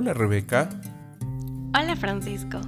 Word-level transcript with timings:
Hola 0.00 0.14
Rebeca. 0.14 0.68
Hola 1.76 1.96
Francisco. 1.96 2.60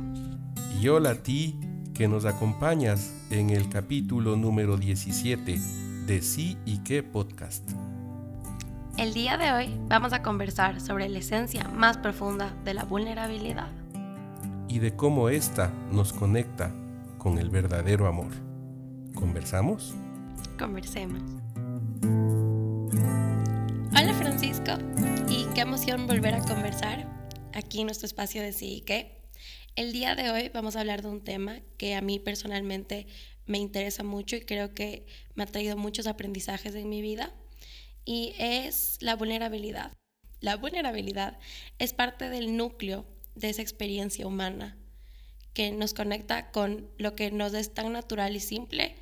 Y 0.81 0.89
hola 0.89 1.11
a 1.11 1.15
ti 1.15 1.61
que 1.95 2.09
nos 2.09 2.25
acompañas 2.25 3.15
en 3.31 3.51
el 3.51 3.69
capítulo 3.69 4.35
número 4.35 4.77
17 4.77 5.61
de 6.07 6.23
Sí 6.23 6.59
y 6.65 6.79
qué 6.79 7.05
podcast. 7.05 7.71
El 8.99 9.15
día 9.15 9.39
de 9.39 9.53
hoy 9.53 9.81
vamos 9.87 10.13
a 10.13 10.23
conversar 10.23 10.81
sobre 10.81 11.09
la 11.09 11.21
esencia 11.21 11.69
más 11.69 11.99
profunda 11.99 12.53
de 12.65 12.75
la 12.75 12.83
vulnerabilidad. 12.83 13.71
Y 14.67 14.81
de 14.81 14.97
cómo 14.97 15.29
ésta 15.29 15.71
nos 15.93 16.13
conecta 16.13 16.73
con 17.17 17.39
el 17.39 17.49
verdadero 17.49 18.09
amor. 18.09 18.33
¿Conversamos? 19.15 19.95
Conversemos. 20.59 21.23
Hola 23.93 24.15
Francisco, 24.15 24.73
y 25.29 25.45
qué 25.55 25.61
emoción 25.61 26.09
volver 26.09 26.35
a 26.35 26.41
conversar 26.41 27.20
aquí 27.61 27.81
en 27.81 27.87
nuestro 27.87 28.07
espacio 28.07 28.43
de 28.43 28.53
sí 28.53 28.83
y. 28.87 29.07
El 29.77 29.93
día 29.93 30.15
de 30.15 30.31
hoy 30.31 30.49
vamos 30.49 30.77
a 30.77 30.81
hablar 30.81 31.03
de 31.03 31.09
un 31.09 31.23
tema 31.23 31.61
que 31.77 31.95
a 31.95 32.01
mí 32.01 32.19
personalmente 32.19 33.07
me 33.47 33.59
interesa 33.59 34.03
mucho 34.03 34.37
y 34.37 34.41
creo 34.41 34.75
que 34.75 35.07
me 35.35 35.45
ha 35.45 35.47
traído 35.47 35.77
muchos 35.77 36.07
aprendizajes 36.07 36.75
en 36.75 36.89
mi 36.89 37.03
vida 37.03 37.33
y 38.05 38.35
es 38.39 38.97
la 39.01 39.15
vulnerabilidad. 39.15 39.93
La 40.41 40.57
vulnerabilidad 40.57 41.39
es 41.79 41.93
parte 41.93 42.31
del 42.31 42.57
núcleo 42.57 43.07
de 43.35 43.51
esa 43.51 43.63
experiencia 43.63 44.27
humana 44.27 44.79
que 45.53 45.71
nos 45.71 45.93
conecta 45.93 46.51
con 46.53 46.91
lo 46.97 47.15
que 47.15 47.31
nos 47.31 47.53
es 47.53 47.75
tan 47.75 47.93
natural 47.93 48.35
y 48.35 48.41
simple 48.41 48.97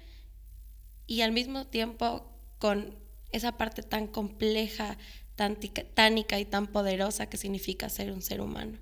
y 1.06 1.20
al 1.20 1.30
mismo 1.30 1.68
tiempo 1.68 2.28
con 2.58 2.98
esa 3.30 3.56
parte 3.56 3.82
tan 3.82 4.08
compleja, 4.08 4.98
tan 5.38 5.56
tánica 5.94 6.40
y 6.40 6.44
tan 6.44 6.66
poderosa 6.66 7.30
que 7.30 7.36
significa 7.36 7.88
ser 7.88 8.10
un 8.10 8.22
ser 8.22 8.40
humano 8.40 8.76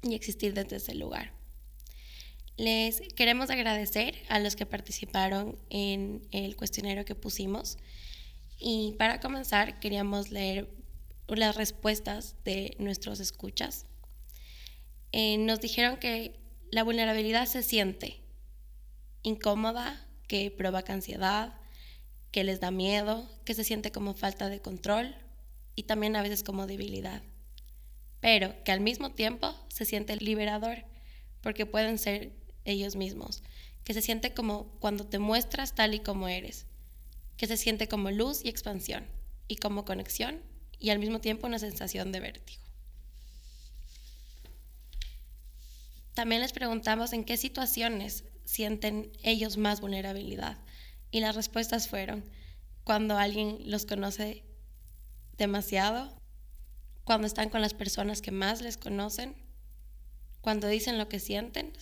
y 0.00 0.14
existir 0.14 0.54
desde 0.54 0.76
ese 0.76 0.94
lugar. 0.94 1.32
Les 2.56 3.00
queremos 3.16 3.50
agradecer 3.50 4.14
a 4.28 4.38
los 4.38 4.54
que 4.54 4.64
participaron 4.64 5.58
en 5.68 6.22
el 6.30 6.54
cuestionario 6.54 7.04
que 7.04 7.16
pusimos 7.16 7.78
y 8.60 8.94
para 8.96 9.18
comenzar 9.18 9.80
queríamos 9.80 10.30
leer 10.30 10.70
las 11.26 11.56
respuestas 11.56 12.36
de 12.44 12.76
nuestros 12.78 13.18
escuchas. 13.18 13.86
Eh, 15.10 15.36
nos 15.36 15.60
dijeron 15.60 15.96
que 15.96 16.38
la 16.70 16.84
vulnerabilidad 16.84 17.46
se 17.46 17.64
siente 17.64 18.20
incómoda, 19.24 20.06
que 20.28 20.52
provoca 20.52 20.92
ansiedad, 20.92 21.54
que 22.30 22.44
les 22.44 22.60
da 22.60 22.70
miedo, 22.70 23.28
que 23.44 23.54
se 23.54 23.64
siente 23.64 23.90
como 23.90 24.14
falta 24.14 24.48
de 24.48 24.60
control 24.60 25.16
y 25.76 25.84
también 25.84 26.16
a 26.16 26.22
veces 26.22 26.42
como 26.42 26.66
debilidad. 26.66 27.22
Pero 28.20 28.64
que 28.64 28.72
al 28.72 28.80
mismo 28.80 29.12
tiempo 29.12 29.54
se 29.68 29.84
siente 29.84 30.16
liberador 30.16 30.84
porque 31.42 31.66
pueden 31.66 31.98
ser 31.98 32.32
ellos 32.64 32.96
mismos, 32.96 33.44
que 33.84 33.94
se 33.94 34.02
siente 34.02 34.34
como 34.34 34.72
cuando 34.80 35.06
te 35.06 35.20
muestras 35.20 35.76
tal 35.76 35.94
y 35.94 36.00
como 36.00 36.26
eres, 36.26 36.66
que 37.36 37.46
se 37.46 37.56
siente 37.56 37.86
como 37.86 38.10
luz 38.10 38.44
y 38.44 38.48
expansión 38.48 39.06
y 39.46 39.56
como 39.56 39.84
conexión 39.84 40.42
y 40.80 40.90
al 40.90 40.98
mismo 40.98 41.20
tiempo 41.20 41.46
una 41.46 41.58
sensación 41.58 42.10
de 42.10 42.20
vértigo. 42.20 42.62
También 46.14 46.40
les 46.40 46.52
preguntamos 46.52 47.12
en 47.12 47.24
qué 47.24 47.36
situaciones 47.36 48.24
sienten 48.46 49.12
ellos 49.22 49.58
más 49.58 49.82
vulnerabilidad 49.82 50.58
y 51.10 51.20
las 51.20 51.36
respuestas 51.36 51.88
fueron 51.88 52.24
cuando 52.84 53.18
alguien 53.18 53.58
los 53.66 53.84
conoce 53.84 54.45
demasiado, 55.38 56.16
cuando 57.04 57.26
están 57.26 57.50
con 57.50 57.60
las 57.60 57.74
personas 57.74 58.20
que 58.20 58.32
más 58.32 58.62
les 58.62 58.76
conocen, 58.76 59.34
cuando 60.40 60.68
dicen 60.68 60.98
lo 60.98 61.08
que 61.08 61.20
sienten 61.20 61.72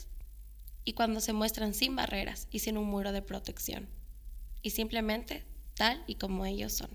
y 0.84 0.92
cuando 0.92 1.20
se 1.20 1.32
muestran 1.32 1.74
sin 1.74 1.96
barreras 1.96 2.48
y 2.50 2.60
sin 2.60 2.76
un 2.76 2.86
muro 2.86 3.12
de 3.12 3.22
protección 3.22 3.88
y 4.62 4.70
simplemente 4.70 5.44
tal 5.74 6.02
y 6.06 6.16
como 6.16 6.46
ellos 6.46 6.72
son. 6.72 6.90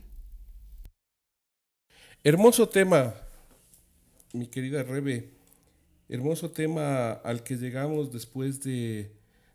Hermoso 2.24 2.68
tema, 2.68 3.16
mi 4.34 4.48
querida 4.48 4.84
Rebe. 4.84 5.30
Hermoso 6.10 6.52
tema 6.52 7.12
al 7.12 7.44
que 7.44 7.56
llegamos 7.56 8.12
después 8.12 8.62
de, 8.64 9.12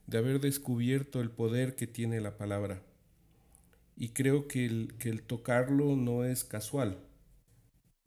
de 0.06 0.18
haber 0.18 0.40
descubierto 0.40 1.20
el 1.20 1.30
poder 1.30 1.74
que 1.74 1.86
tiene 1.86 2.20
la 2.20 2.36
palabra. 2.38 2.80
Y 3.96 4.10
creo 4.10 4.46
que 4.46 4.66
el, 4.66 4.94
que 4.98 5.08
el 5.08 5.22
tocarlo 5.22 5.96
no 5.96 6.24
es 6.24 6.44
casual, 6.44 6.98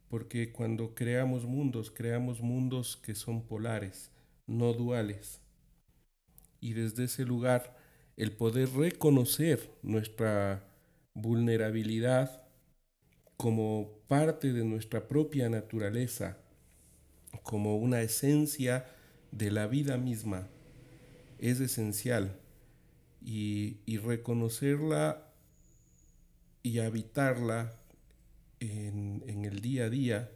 porque 0.10 0.52
cuando 0.52 0.94
creamos 0.96 1.46
mundos, 1.46 1.92
creamos 1.92 2.42
mundos 2.42 2.98
que 2.98 3.16
son 3.16 3.44
polares, 3.48 4.12
no 4.46 4.74
duales. 4.74 5.40
Y 6.60 6.74
desde 6.74 7.06
ese 7.06 7.26
lugar, 7.26 7.76
el 8.16 8.32
poder 8.32 8.70
reconocer 8.74 9.70
nuestra 9.84 10.64
vulnerabilidad 11.14 12.44
como 13.38 14.00
parte 14.08 14.54
de 14.54 14.66
nuestra 14.66 15.08
propia 15.08 15.50
naturaleza, 15.50 16.38
como 17.44 17.78
una 17.78 18.02
esencia 18.02 18.86
de 19.32 19.52
la 19.52 19.68
vida 19.68 19.98
misma, 19.98 20.48
es 21.40 21.60
esencial. 21.60 22.40
Y, 23.26 23.80
y 23.86 23.98
reconocerla 23.98 25.27
y 26.64 26.80
habitarla 26.80 27.74
en, 28.60 29.24
en, 29.28 29.46
el 29.46 29.62
día 29.62 29.86
a 29.86 29.90
día 29.90 30.32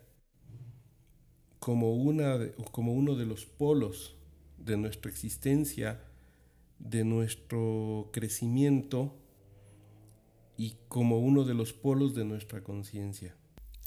como, 1.59 1.93
una 1.93 2.39
como 2.71 2.93
uno 2.93 3.15
de 3.15 3.25
los 3.25 3.45
polos 3.45 4.15
de 4.57 4.77
nuestra 4.77 5.11
existencia, 5.11 6.01
de 6.79 7.03
nuestro 7.03 8.09
crecimiento 8.13 9.15
y 10.57 10.75
como 10.87 11.19
uno 11.19 11.43
de 11.43 11.53
los 11.53 11.73
polos 11.73 12.15
de 12.15 12.25
nuestra 12.25 12.63
conciencia. 12.63 13.35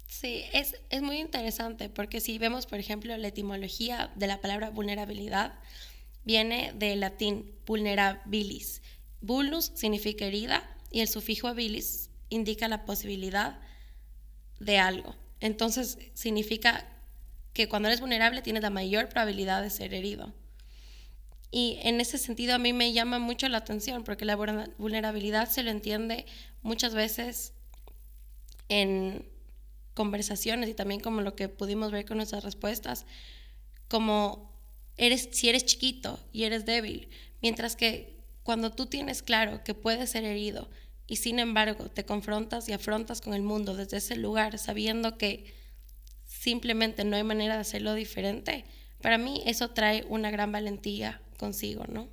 Sí, 0.08 0.42
es, 0.52 0.76
es, 0.90 1.02
muy 1.02 1.18
interesante 1.18 1.88
porque 1.88 2.20
si 2.20 2.38
vemos, 2.38 2.66
por 2.66 2.78
ejemplo, 2.78 3.16
la 3.16 3.28
etimología 3.28 4.12
de 4.16 4.26
la 4.26 4.40
palabra 4.40 4.70
vulnerabilidad, 4.70 5.58
viene 6.24 6.72
del 6.76 7.00
latín 7.00 7.52
vulnerabilis. 7.66 8.82
Vulnus 9.20 9.72
significa 9.74 10.26
herida 10.26 10.76
y 10.90 11.00
el 11.00 11.08
sufijo 11.08 11.48
habilis 11.48 12.10
indica 12.34 12.68
la 12.68 12.84
posibilidad 12.84 13.60
de 14.60 14.78
algo. 14.78 15.14
Entonces 15.40 15.98
significa 16.14 16.86
que 17.52 17.68
cuando 17.68 17.88
eres 17.88 18.00
vulnerable 18.00 18.42
tienes 18.42 18.62
la 18.62 18.70
mayor 18.70 19.08
probabilidad 19.08 19.62
de 19.62 19.70
ser 19.70 19.94
herido. 19.94 20.32
Y 21.50 21.78
en 21.82 22.00
ese 22.00 22.18
sentido 22.18 22.54
a 22.54 22.58
mí 22.58 22.72
me 22.72 22.92
llama 22.92 23.18
mucho 23.20 23.48
la 23.48 23.58
atención 23.58 24.02
porque 24.02 24.24
la 24.24 24.34
vulnerabilidad 24.34 25.48
se 25.48 25.62
lo 25.62 25.70
entiende 25.70 26.26
muchas 26.62 26.94
veces 26.94 27.52
en 28.68 29.24
conversaciones 29.94 30.68
y 30.68 30.74
también 30.74 31.00
como 31.00 31.20
lo 31.20 31.36
que 31.36 31.48
pudimos 31.48 31.92
ver 31.92 32.06
con 32.06 32.16
nuestras 32.16 32.42
respuestas, 32.42 33.06
como 33.86 34.52
eres, 34.96 35.28
si 35.30 35.48
eres 35.48 35.64
chiquito 35.64 36.18
y 36.32 36.42
eres 36.42 36.66
débil, 36.66 37.08
mientras 37.40 37.76
que 37.76 38.18
cuando 38.42 38.72
tú 38.72 38.86
tienes 38.86 39.22
claro 39.22 39.62
que 39.62 39.74
puedes 39.74 40.10
ser 40.10 40.24
herido 40.24 40.68
y 41.06 41.16
sin 41.16 41.38
embargo 41.38 41.90
te 41.90 42.04
confrontas 42.04 42.68
y 42.68 42.72
afrontas 42.72 43.20
con 43.20 43.34
el 43.34 43.42
mundo 43.42 43.74
desde 43.74 43.98
ese 43.98 44.16
lugar 44.16 44.58
sabiendo 44.58 45.18
que 45.18 45.54
simplemente 46.24 47.04
no 47.04 47.16
hay 47.16 47.24
manera 47.24 47.54
de 47.54 47.60
hacerlo 47.60 47.94
diferente, 47.94 48.64
para 49.00 49.18
mí 49.18 49.42
eso 49.46 49.70
trae 49.70 50.04
una 50.08 50.30
gran 50.30 50.50
valentía 50.52 51.20
consigo, 51.38 51.84
¿no? 51.86 52.08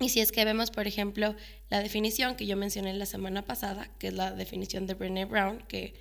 Y 0.00 0.08
si 0.08 0.20
es 0.20 0.32
que 0.32 0.44
vemos, 0.44 0.70
por 0.70 0.86
ejemplo, 0.86 1.36
la 1.70 1.80
definición 1.80 2.34
que 2.34 2.46
yo 2.46 2.56
mencioné 2.56 2.94
la 2.94 3.06
semana 3.06 3.44
pasada, 3.44 3.90
que 3.98 4.08
es 4.08 4.14
la 4.14 4.32
definición 4.32 4.86
de 4.86 4.94
Brené 4.94 5.24
Brown, 5.24 5.58
que 5.68 5.94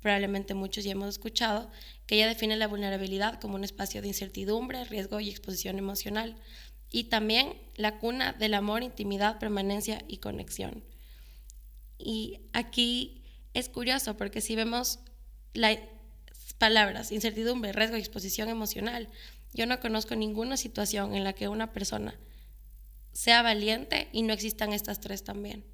probablemente 0.00 0.54
muchos 0.54 0.84
ya 0.84 0.92
hemos 0.92 1.08
escuchado, 1.08 1.70
que 2.06 2.16
ella 2.16 2.28
define 2.28 2.56
la 2.56 2.68
vulnerabilidad 2.68 3.40
como 3.40 3.54
un 3.54 3.64
espacio 3.64 4.02
de 4.02 4.08
incertidumbre, 4.08 4.84
riesgo 4.84 5.20
y 5.20 5.30
exposición 5.30 5.78
emocional, 5.78 6.36
y 6.96 7.04
también 7.04 7.52
la 7.74 7.98
cuna 7.98 8.32
del 8.32 8.54
amor, 8.54 8.82
intimidad, 8.82 9.38
permanencia 9.38 10.02
y 10.08 10.16
conexión. 10.16 10.82
Y 11.98 12.40
aquí 12.54 13.22
es 13.52 13.68
curioso 13.68 14.16
porque 14.16 14.40
si 14.40 14.56
vemos 14.56 15.00
las 15.52 15.78
palabras 16.56 17.12
incertidumbre, 17.12 17.74
riesgo 17.74 17.96
exposición 17.96 18.48
emocional, 18.48 19.10
yo 19.52 19.66
no 19.66 19.78
conozco 19.78 20.16
ninguna 20.16 20.56
situación 20.56 21.14
en 21.14 21.22
la 21.22 21.34
que 21.34 21.48
una 21.48 21.70
persona 21.74 22.18
sea 23.12 23.42
valiente 23.42 24.08
y 24.12 24.22
no 24.22 24.32
existan 24.32 24.72
estas 24.72 24.98
tres 24.98 25.22
también. 25.22 25.66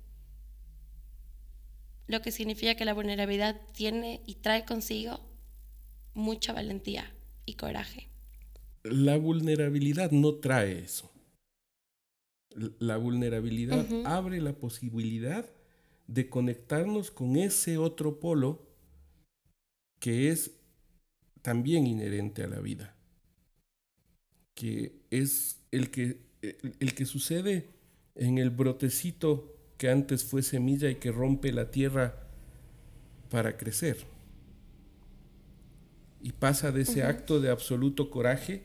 Lo 2.09 2.21
que 2.21 2.33
significa 2.33 2.75
que 2.75 2.85
la 2.85 2.95
vulnerabilidad 2.95 3.61
tiene 3.75 4.23
y 4.27 4.35
trae 4.35 4.65
consigo 4.65 5.21
mucha 6.15 6.53
valentía 6.53 7.15
y 7.47 7.55
coraje. 7.55 8.09
La 8.83 9.17
vulnerabilidad 9.19 10.11
no 10.11 10.35
trae 10.35 10.81
eso. 10.81 11.12
La 12.79 12.97
vulnerabilidad 12.97 13.87
abre 14.05 14.41
la 14.41 14.53
posibilidad 14.53 15.49
de 16.07 16.29
conectarnos 16.29 17.11
con 17.11 17.37
ese 17.37 17.79
otro 17.79 18.21
polo 18.21 18.67
que 19.99 20.31
es 20.31 20.51
también 21.43 21.87
inherente 21.87 22.43
a 22.43 22.49
la 22.49 22.61
vida, 22.61 22.97
que 24.55 25.01
es 25.11 25.61
el 25.71 25.91
que, 25.91 26.21
el, 26.43 26.95
que 26.95 27.07
sucede 27.07 27.69
en 28.15 28.39
el 28.39 28.51
brotecito 28.51 29.57
que 29.79 29.91
antes 29.91 30.25
fue 30.25 30.43
semilla 30.43 30.91
y 30.91 30.97
que 30.97 31.13
rompe 31.13 31.53
la 31.53 31.71
tierra 31.71 32.29
para 33.31 33.57
crecer. 33.57 33.99
Y 36.21 36.33
pasa 36.33 36.71
de 36.71 36.83
ese 36.83 37.03
acto 37.03 37.41
de 37.41 37.51
absoluto 37.51 38.11
coraje 38.11 38.63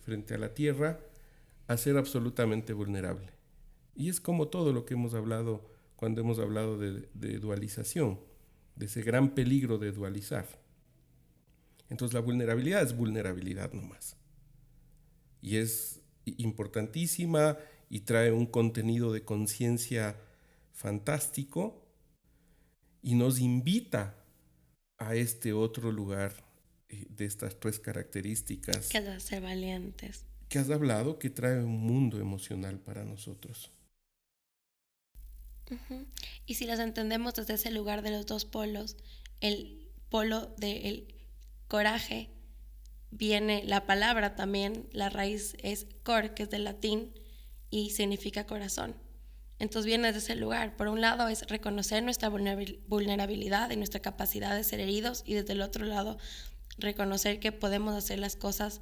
frente 0.00 0.34
a 0.34 0.38
la 0.38 0.54
tierra 0.54 1.00
a 1.66 1.76
ser 1.76 1.96
absolutamente 1.96 2.72
vulnerable. 2.72 3.32
Y 3.94 4.08
es 4.08 4.20
como 4.20 4.48
todo 4.48 4.72
lo 4.72 4.84
que 4.84 4.94
hemos 4.94 5.14
hablado 5.14 5.64
cuando 5.96 6.20
hemos 6.20 6.38
hablado 6.38 6.76
de, 6.78 7.38
dualización, 7.38 8.20
de 8.76 8.86
ese 8.86 9.02
gran 9.02 9.34
peligro 9.34 9.78
de 9.78 9.92
dualizar. 9.92 10.46
Entonces 11.88 12.14
la 12.14 12.20
vulnerabilidad 12.20 12.82
es 12.82 12.96
vulnerabilidad 12.96 13.72
nomás. 13.72 14.16
Y 15.40 15.56
es 15.56 16.00
importantísima 16.24 17.58
y 17.88 18.00
trae 18.00 18.32
un 18.32 18.46
contenido 18.46 19.12
de 19.12 19.24
conciencia 19.24 20.16
fantástico 20.72 21.86
y 23.02 23.14
nos 23.14 23.38
invita 23.38 24.16
a 24.98 25.14
este 25.14 25.52
otro 25.52 25.92
lugar 25.92 26.44
eh, 26.88 27.06
de 27.10 27.26
estas 27.26 27.60
tres 27.60 27.78
características. 27.78 28.88
Que 28.88 29.20
ser 29.20 29.42
valientes. 29.42 30.26
Que 30.54 30.60
has 30.60 30.70
hablado 30.70 31.18
que 31.18 31.30
trae 31.30 31.58
un 31.58 31.80
mundo 31.80 32.20
emocional 32.20 32.78
para 32.78 33.04
nosotros. 33.04 33.72
Y 36.46 36.54
si 36.54 36.64
las 36.64 36.78
entendemos 36.78 37.34
desde 37.34 37.54
ese 37.54 37.72
lugar 37.72 38.02
de 38.02 38.12
los 38.12 38.24
dos 38.24 38.44
polos, 38.44 38.96
el 39.40 39.90
polo 40.10 40.54
del 40.56 41.12
coraje 41.66 42.30
viene 43.10 43.64
la 43.64 43.84
palabra 43.84 44.36
también, 44.36 44.88
la 44.92 45.10
raíz 45.10 45.56
es 45.58 45.88
cor, 46.04 46.34
que 46.34 46.44
es 46.44 46.50
del 46.50 46.62
latín 46.62 47.12
y 47.68 47.90
significa 47.90 48.46
corazón. 48.46 48.94
Entonces 49.58 49.86
viene 49.86 50.12
desde 50.12 50.20
ese 50.20 50.36
lugar. 50.36 50.76
Por 50.76 50.86
un 50.86 51.00
lado 51.00 51.26
es 51.26 51.48
reconocer 51.48 52.04
nuestra 52.04 52.28
vulnerabilidad 52.28 53.72
y 53.72 53.76
nuestra 53.76 53.98
capacidad 53.98 54.54
de 54.54 54.62
ser 54.62 54.78
heridos 54.78 55.24
y 55.26 55.34
desde 55.34 55.54
el 55.54 55.62
otro 55.62 55.84
lado 55.84 56.16
reconocer 56.78 57.40
que 57.40 57.50
podemos 57.50 57.96
hacer 57.96 58.20
las 58.20 58.36
cosas 58.36 58.80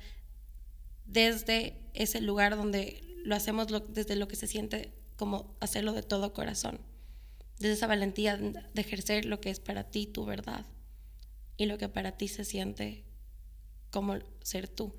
desde 1.12 1.76
ese 1.94 2.20
lugar 2.20 2.56
donde 2.56 3.02
lo 3.24 3.34
hacemos 3.34 3.68
desde 3.92 4.16
lo 4.16 4.28
que 4.28 4.36
se 4.36 4.46
siente 4.46 4.92
como 5.16 5.56
hacerlo 5.60 5.92
de 5.92 6.02
todo 6.02 6.32
corazón. 6.32 6.80
Desde 7.58 7.74
esa 7.74 7.86
valentía 7.86 8.36
de 8.36 8.80
ejercer 8.80 9.24
lo 9.24 9.40
que 9.40 9.50
es 9.50 9.60
para 9.60 9.90
ti 9.90 10.06
tu 10.06 10.24
verdad 10.24 10.66
y 11.56 11.66
lo 11.66 11.78
que 11.78 11.88
para 11.88 12.16
ti 12.16 12.28
se 12.28 12.44
siente 12.44 13.04
como 13.90 14.18
ser 14.42 14.68
tú. 14.68 14.94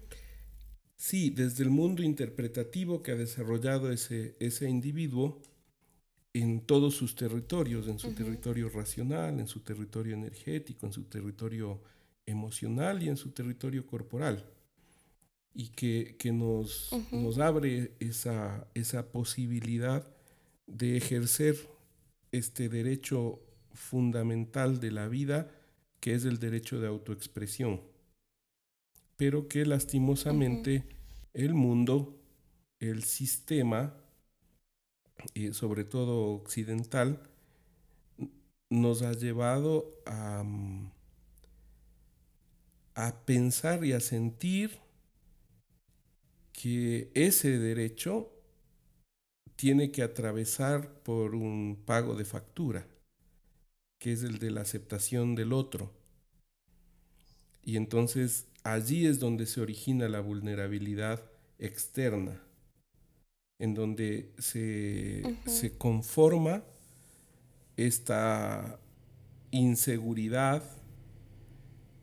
Sí, 0.95 1.31
desde 1.31 1.63
el 1.63 1.69
mundo 1.69 2.03
interpretativo 2.03 3.01
que 3.01 3.11
ha 3.11 3.15
desarrollado 3.15 3.91
ese, 3.91 4.37
ese 4.39 4.69
individuo 4.69 5.41
en 6.31 6.61
todos 6.61 6.95
sus 6.95 7.15
territorios, 7.15 7.87
en 7.87 7.99
su 7.99 8.13
territorio 8.13 8.69
racional, 8.69 9.39
en 9.39 9.47
su 9.47 9.59
territorio 9.59 10.13
energético, 10.13 10.85
en 10.85 10.93
su 10.93 11.03
territorio 11.03 11.81
emocional 12.25 13.03
y 13.03 13.09
en 13.09 13.17
su 13.17 13.31
territorio 13.31 13.85
corporal. 13.85 14.52
Y 15.55 15.69
que, 15.69 16.31
nos, 16.31 16.89
nos, 17.11 17.37
abre 17.37 17.91
esa, 17.99 18.67
esa 18.73 19.11
posibilidad 19.11 20.07
de 20.65 20.97
ejercer 20.97 21.55
este 22.31 22.69
derecho 22.69 23.39
fundamental 23.73 24.79
de 24.79 24.91
la 24.91 25.07
vida 25.07 25.51
que 25.99 26.13
es 26.13 26.25
el 26.25 26.37
derecho 26.37 26.81
de 26.81 26.87
autoexpresión, 26.87 27.81
pero 29.15 29.47
que 29.47 29.65
lastimosamente 29.65 30.83
el 31.33 31.53
mundo, 31.53 32.19
el 32.79 33.03
sistema, 33.03 33.95
y 35.33 35.53
sobre 35.53 35.85
todo 35.85 36.33
occidental, 36.33 37.21
nos 38.69 39.01
ha 39.01 39.13
llevado 39.13 40.01
a, 40.05 40.43
mm, 40.43 40.91
a 42.95 43.25
pensar 43.25 43.85
y 43.85 43.93
a 43.93 44.01
sentir 44.01 44.79
que 46.53 47.11
ese 47.13 47.59
derecho 47.59 48.31
tiene 49.57 49.91
que 49.91 50.03
atravesar 50.03 51.01
por 51.03 51.35
un 51.35 51.83
pago 51.85 52.15
de 52.15 52.25
factura 52.25 52.87
que 54.03 54.11
es 54.11 54.23
el 54.23 54.37
de 54.37 54.51
la 54.51 54.59
aceptación 54.59 55.33
del 55.33 55.53
otro. 55.53 55.89
Y 57.63 57.77
entonces 57.77 58.47
allí 58.61 59.05
es 59.05 59.17
donde 59.17 59.45
se 59.45 59.61
origina 59.61 60.09
la 60.09 60.19
vulnerabilidad 60.19 61.23
externa, 61.57 62.43
en 63.59 63.73
donde 63.75 64.33
se, 64.39 65.37
conforma 65.77 66.65
esta 67.77 68.77
inseguridad, 69.51 70.63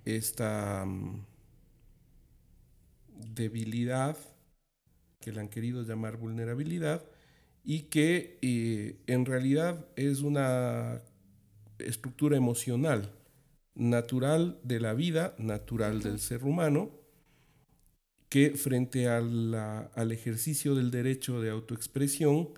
esta 0.07 0.87
mm, 0.87 1.27
debilidad, 3.35 4.17
que 5.21 5.33
la 5.33 5.43
han 5.43 5.49
querido 5.49 5.83
llamar 5.83 6.17
vulnerabilidad, 6.17 7.05
y 7.63 7.83
que 7.83 8.39
eh, 8.43 8.97
en 9.07 9.27
realidad 9.27 9.87
es 9.97 10.21
una 10.21 11.03
estructura 11.79 12.37
emocional 12.37 13.13
natural 13.75 14.59
de 14.63 14.81
la 14.81 14.95
vida, 14.95 15.35
natural 15.39 16.03
del 16.03 16.21
ser 16.21 16.45
humano, 16.45 16.91
que 18.29 18.53
frente 18.53 19.09
al 19.09 20.13
ejercicio 20.13 20.75
del 20.75 20.91
derecho 20.91 21.41
de 21.41 21.51
autoexpresión 21.51 22.51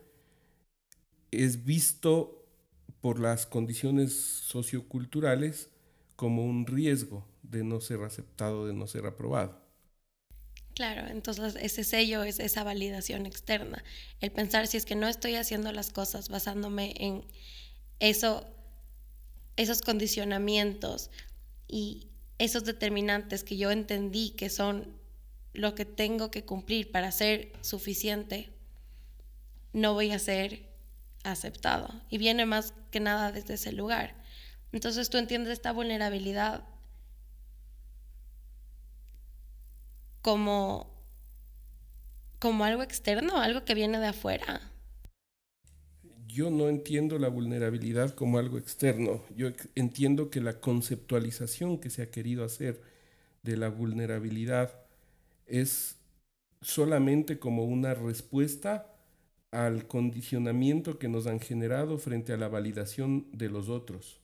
es 1.30 1.64
visto 1.64 2.46
por 3.00 3.18
las 3.18 3.46
condiciones 3.46 4.12
socioculturales 4.12 5.70
como 6.14 6.44
un 6.44 6.66
riesgo 6.66 7.26
de 7.42 7.64
no 7.64 7.80
ser 7.80 8.02
aceptado, 8.02 8.66
de 8.66 8.74
no 8.74 8.86
ser 8.86 9.06
aprobado. 9.06 9.61
Claro, 10.74 11.06
entonces 11.08 11.56
ese 11.60 11.84
sello 11.84 12.22
es 12.22 12.38
esa 12.38 12.64
validación 12.64 13.26
externa, 13.26 13.84
el 14.20 14.32
pensar 14.32 14.66
si 14.66 14.78
es 14.78 14.86
que 14.86 14.94
no 14.94 15.06
estoy 15.06 15.34
haciendo 15.34 15.70
las 15.72 15.90
cosas 15.90 16.30
basándome 16.30 16.94
en 16.96 17.24
eso 18.00 18.46
esos 19.56 19.82
condicionamientos 19.82 21.10
y 21.68 22.08
esos 22.38 22.64
determinantes 22.64 23.44
que 23.44 23.56
yo 23.56 23.70
entendí 23.70 24.30
que 24.30 24.48
son 24.48 24.96
lo 25.52 25.74
que 25.74 25.84
tengo 25.84 26.30
que 26.30 26.44
cumplir 26.44 26.90
para 26.90 27.12
ser 27.12 27.52
suficiente, 27.60 28.50
no 29.72 29.92
voy 29.92 30.10
a 30.10 30.18
ser 30.18 30.70
aceptado. 31.22 32.02
Y 32.08 32.18
viene 32.18 32.46
más 32.46 32.72
que 32.90 33.00
nada 33.00 33.32
desde 33.32 33.54
ese 33.54 33.72
lugar. 33.72 34.14
Entonces 34.72 35.10
tú 35.10 35.18
entiendes 35.18 35.52
esta 35.52 35.72
vulnerabilidad 35.72 36.64
como, 40.22 40.90
como 42.38 42.64
algo 42.64 42.82
externo, 42.82 43.38
algo 43.38 43.64
que 43.64 43.74
viene 43.74 43.98
de 43.98 44.08
afuera 44.08 44.72
yo 46.32 46.50
no 46.50 46.68
entiendo 46.68 47.18
la 47.18 47.28
vulnerabilidad 47.28 48.14
como 48.14 48.38
algo 48.38 48.56
externo. 48.56 49.20
Yo 49.36 49.50
entiendo 49.74 50.30
que 50.30 50.40
la 50.40 50.60
conceptualización 50.60 51.78
que 51.78 51.90
se 51.90 52.02
ha 52.02 52.10
querido 52.10 52.44
hacer 52.44 52.80
de 53.42 53.56
la 53.58 53.68
vulnerabilidad 53.68 54.72
es 55.46 55.98
solamente 56.62 57.38
como 57.38 57.64
una 57.64 57.92
respuesta 57.92 58.86
al 59.50 59.86
condicionamiento 59.86 60.98
que 60.98 61.08
nos 61.08 61.26
han 61.26 61.38
generado 61.38 61.98
frente 61.98 62.32
a 62.32 62.38
la 62.38 62.48
validación 62.48 63.26
de 63.32 63.50
los 63.50 63.68
otros. 63.68 64.20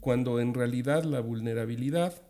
Cuando 0.00 0.40
en 0.40 0.54
realidad 0.54 1.04
la 1.04 1.20
vulnerabilidad 1.20 2.20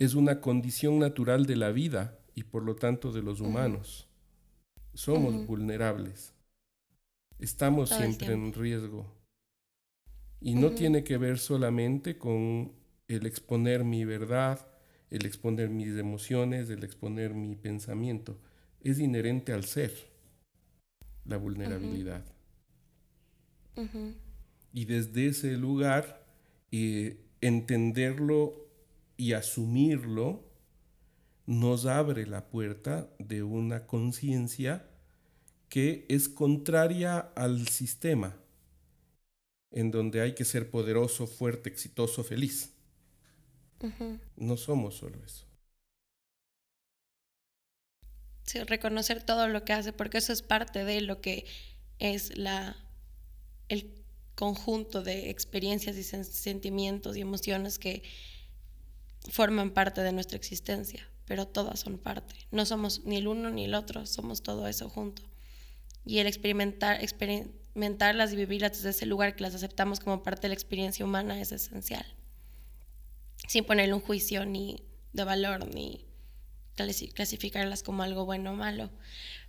es 0.00 0.14
una 0.14 0.40
condición 0.40 0.98
natural 0.98 1.46
de 1.46 1.54
la 1.54 1.70
vida 1.70 2.18
y 2.34 2.42
por 2.42 2.64
lo 2.64 2.74
tanto 2.74 3.12
de 3.12 3.22
los 3.22 3.40
humanos. 3.40 4.08
Somos 4.94 5.46
vulnerables 5.46 6.34
estamos 7.40 7.90
siempre 7.90 8.32
en 8.32 8.52
riesgo. 8.52 9.06
Y 10.40 10.54
no 10.54 10.70
tiene 10.70 11.04
que 11.04 11.18
ver 11.18 11.38
solamente 11.38 12.16
con 12.16 12.72
el 13.08 13.26
exponer 13.26 13.84
mi 13.84 14.04
verdad, 14.04 14.66
el 15.10 15.26
exponer 15.26 15.68
mis 15.68 15.96
emociones, 15.96 16.70
el 16.70 16.84
exponer 16.84 17.34
mi 17.34 17.56
pensamiento. 17.56 18.38
Es 18.80 18.98
inherente 18.98 19.52
al 19.52 19.64
ser, 19.64 19.92
la 21.24 21.36
vulnerabilidad. 21.36 22.24
Y 24.72 24.84
desde 24.84 25.26
ese 25.26 25.56
lugar, 25.56 26.26
eh, 26.70 27.18
entenderlo 27.40 28.69
y 29.20 29.34
asumirlo 29.34 30.42
nos 31.46 31.84
abre 31.84 32.26
la 32.26 32.48
puerta 32.48 33.10
de 33.18 33.42
una 33.42 33.86
conciencia 33.86 34.88
que 35.68 36.06
es 36.08 36.28
contraria 36.30 37.18
al 37.18 37.68
sistema, 37.68 38.36
en 39.72 39.90
donde 39.90 40.20
hay 40.22 40.34
que 40.34 40.44
ser 40.44 40.70
poderoso, 40.70 41.26
fuerte, 41.26 41.68
exitoso, 41.68 42.24
feliz. 42.24 42.72
No 44.36 44.56
somos 44.56 44.96
solo 44.96 45.22
eso. 45.24 45.46
Sí, 48.44 48.58
reconocer 48.64 49.22
todo 49.22 49.48
lo 49.48 49.64
que 49.64 49.72
hace, 49.72 49.92
porque 49.92 50.18
eso 50.18 50.32
es 50.32 50.42
parte 50.42 50.84
de 50.84 51.00
lo 51.02 51.20
que 51.20 51.46
es 51.98 52.36
la, 52.36 52.76
el 53.68 53.92
conjunto 54.34 55.02
de 55.02 55.30
experiencias 55.30 55.96
y 55.96 56.02
sentimientos 56.02 57.16
y 57.16 57.20
emociones 57.20 57.78
que 57.78 58.02
forman 59.28 59.70
parte 59.70 60.02
de 60.02 60.12
nuestra 60.12 60.36
existencia, 60.36 61.06
pero 61.26 61.46
todas 61.46 61.80
son 61.80 61.98
parte. 61.98 62.34
No 62.50 62.64
somos 62.66 63.04
ni 63.04 63.16
el 63.16 63.28
uno 63.28 63.50
ni 63.50 63.64
el 63.64 63.74
otro, 63.74 64.06
somos 64.06 64.42
todo 64.42 64.66
eso 64.66 64.88
junto. 64.88 65.22
Y 66.04 66.18
el 66.18 66.26
experimentar, 66.26 67.02
experimentarlas 67.02 68.32
y 68.32 68.36
vivirlas 68.36 68.72
desde 68.72 68.90
ese 68.90 69.06
lugar 69.06 69.36
que 69.36 69.42
las 69.42 69.54
aceptamos 69.54 70.00
como 70.00 70.22
parte 70.22 70.42
de 70.42 70.48
la 70.48 70.54
experiencia 70.54 71.04
humana 71.04 71.40
es 71.40 71.52
esencial. 71.52 72.06
Sin 73.46 73.64
ponerle 73.64 73.94
un 73.94 74.00
juicio 74.00 74.44
ni 74.46 74.82
de 75.12 75.24
valor 75.24 75.66
ni 75.74 76.06
clasificarlas 77.14 77.82
como 77.82 78.02
algo 78.02 78.24
bueno 78.24 78.52
o 78.52 78.54
malo. 78.54 78.90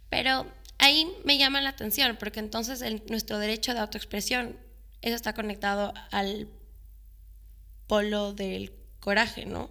Pero 0.10 0.51
ahí 0.78 1.08
me 1.24 1.38
llama 1.38 1.62
la 1.62 1.70
atención 1.70 2.18
porque 2.18 2.40
entonces 2.40 2.84
nuestro 3.10 3.38
derecho 3.38 3.74
de 3.74 3.80
autoexpresión, 3.80 4.58
está 5.01 5.34
conectado 5.34 5.94
al 6.12 6.48
polo 7.88 8.34
del 8.34 8.80
coraje, 9.01 9.46
¿no? 9.46 9.70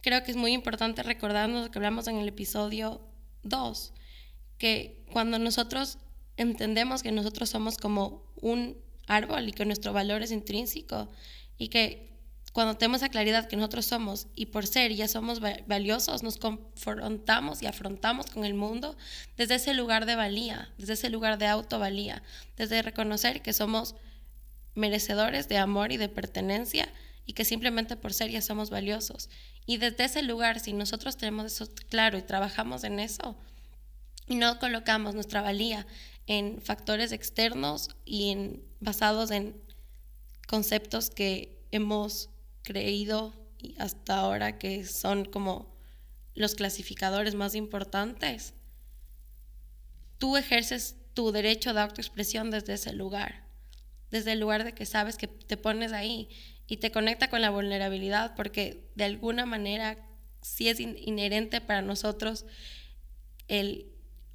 Creo 0.00 0.22
que 0.22 0.30
es 0.30 0.36
muy 0.36 0.52
importante 0.52 1.02
recordarnos 1.02 1.64
lo 1.64 1.70
que 1.72 1.78
hablamos 1.78 2.06
en 2.06 2.18
el 2.18 2.28
episodio 2.28 3.00
2, 3.42 3.92
que 4.58 5.04
cuando 5.12 5.40
nosotros 5.40 5.98
entendemos 6.36 7.02
que 7.02 7.10
nosotros 7.10 7.50
somos 7.50 7.76
como 7.76 8.22
un 8.40 8.76
árbol 9.08 9.48
y 9.48 9.52
que 9.52 9.64
nuestro 9.64 9.92
valor 9.92 10.22
es 10.22 10.30
intrínseco 10.30 11.08
y 11.56 11.68
que 11.68 12.08
cuando 12.52 12.76
tenemos 12.76 13.02
la 13.02 13.08
claridad 13.08 13.48
que 13.48 13.56
nosotros 13.56 13.86
somos 13.86 14.26
y 14.34 14.46
por 14.46 14.66
ser 14.66 14.92
ya 14.92 15.08
somos 15.08 15.40
valiosos, 15.40 16.22
nos 16.22 16.38
confrontamos 16.38 17.62
y 17.62 17.66
afrontamos 17.66 18.26
con 18.26 18.44
el 18.44 18.54
mundo 18.54 18.96
desde 19.36 19.56
ese 19.56 19.74
lugar 19.74 20.06
de 20.06 20.16
valía, 20.16 20.72
desde 20.78 20.94
ese 20.94 21.10
lugar 21.10 21.38
de 21.38 21.46
autovalía, 21.46 22.22
desde 22.56 22.82
reconocer 22.82 23.42
que 23.42 23.52
somos 23.52 23.94
merecedores 24.74 25.48
de 25.48 25.58
amor 25.58 25.92
y 25.92 25.96
de 25.96 26.08
pertenencia 26.08 26.88
y 27.28 27.34
que 27.34 27.44
simplemente 27.44 27.94
por 27.94 28.14
ser 28.14 28.30
ya 28.30 28.40
somos 28.40 28.70
valiosos. 28.70 29.28
Y 29.66 29.76
desde 29.76 30.04
ese 30.04 30.22
lugar, 30.22 30.60
si 30.60 30.72
nosotros 30.72 31.18
tenemos 31.18 31.44
eso 31.44 31.68
claro 31.90 32.16
y 32.16 32.22
trabajamos 32.22 32.84
en 32.84 32.98
eso, 32.98 33.36
y 34.26 34.36
no 34.36 34.58
colocamos 34.58 35.14
nuestra 35.14 35.42
valía 35.42 35.86
en 36.26 36.62
factores 36.62 37.12
externos 37.12 37.90
y 38.06 38.30
en, 38.30 38.64
basados 38.80 39.30
en 39.30 39.60
conceptos 40.46 41.10
que 41.10 41.62
hemos 41.70 42.30
creído 42.62 43.34
hasta 43.76 44.16
ahora 44.16 44.58
que 44.58 44.86
son 44.86 45.26
como 45.26 45.76
los 46.34 46.54
clasificadores 46.54 47.34
más 47.34 47.54
importantes, 47.54 48.54
tú 50.16 50.38
ejerces 50.38 50.96
tu 51.12 51.30
derecho 51.30 51.74
de 51.74 51.80
autoexpresión 51.80 52.50
desde 52.50 52.72
ese 52.72 52.94
lugar, 52.94 53.44
desde 54.10 54.32
el 54.32 54.40
lugar 54.40 54.64
de 54.64 54.72
que 54.72 54.86
sabes 54.86 55.18
que 55.18 55.28
te 55.28 55.58
pones 55.58 55.92
ahí 55.92 56.30
y 56.68 56.76
te 56.76 56.92
conecta 56.92 57.28
con 57.30 57.40
la 57.40 57.50
vulnerabilidad 57.50 58.36
porque 58.36 58.88
de 58.94 59.04
alguna 59.04 59.46
manera 59.46 59.98
sí 60.42 60.68
es 60.68 60.78
inherente 60.78 61.60
para 61.60 61.82
nosotros 61.82 62.44
el 63.48 63.90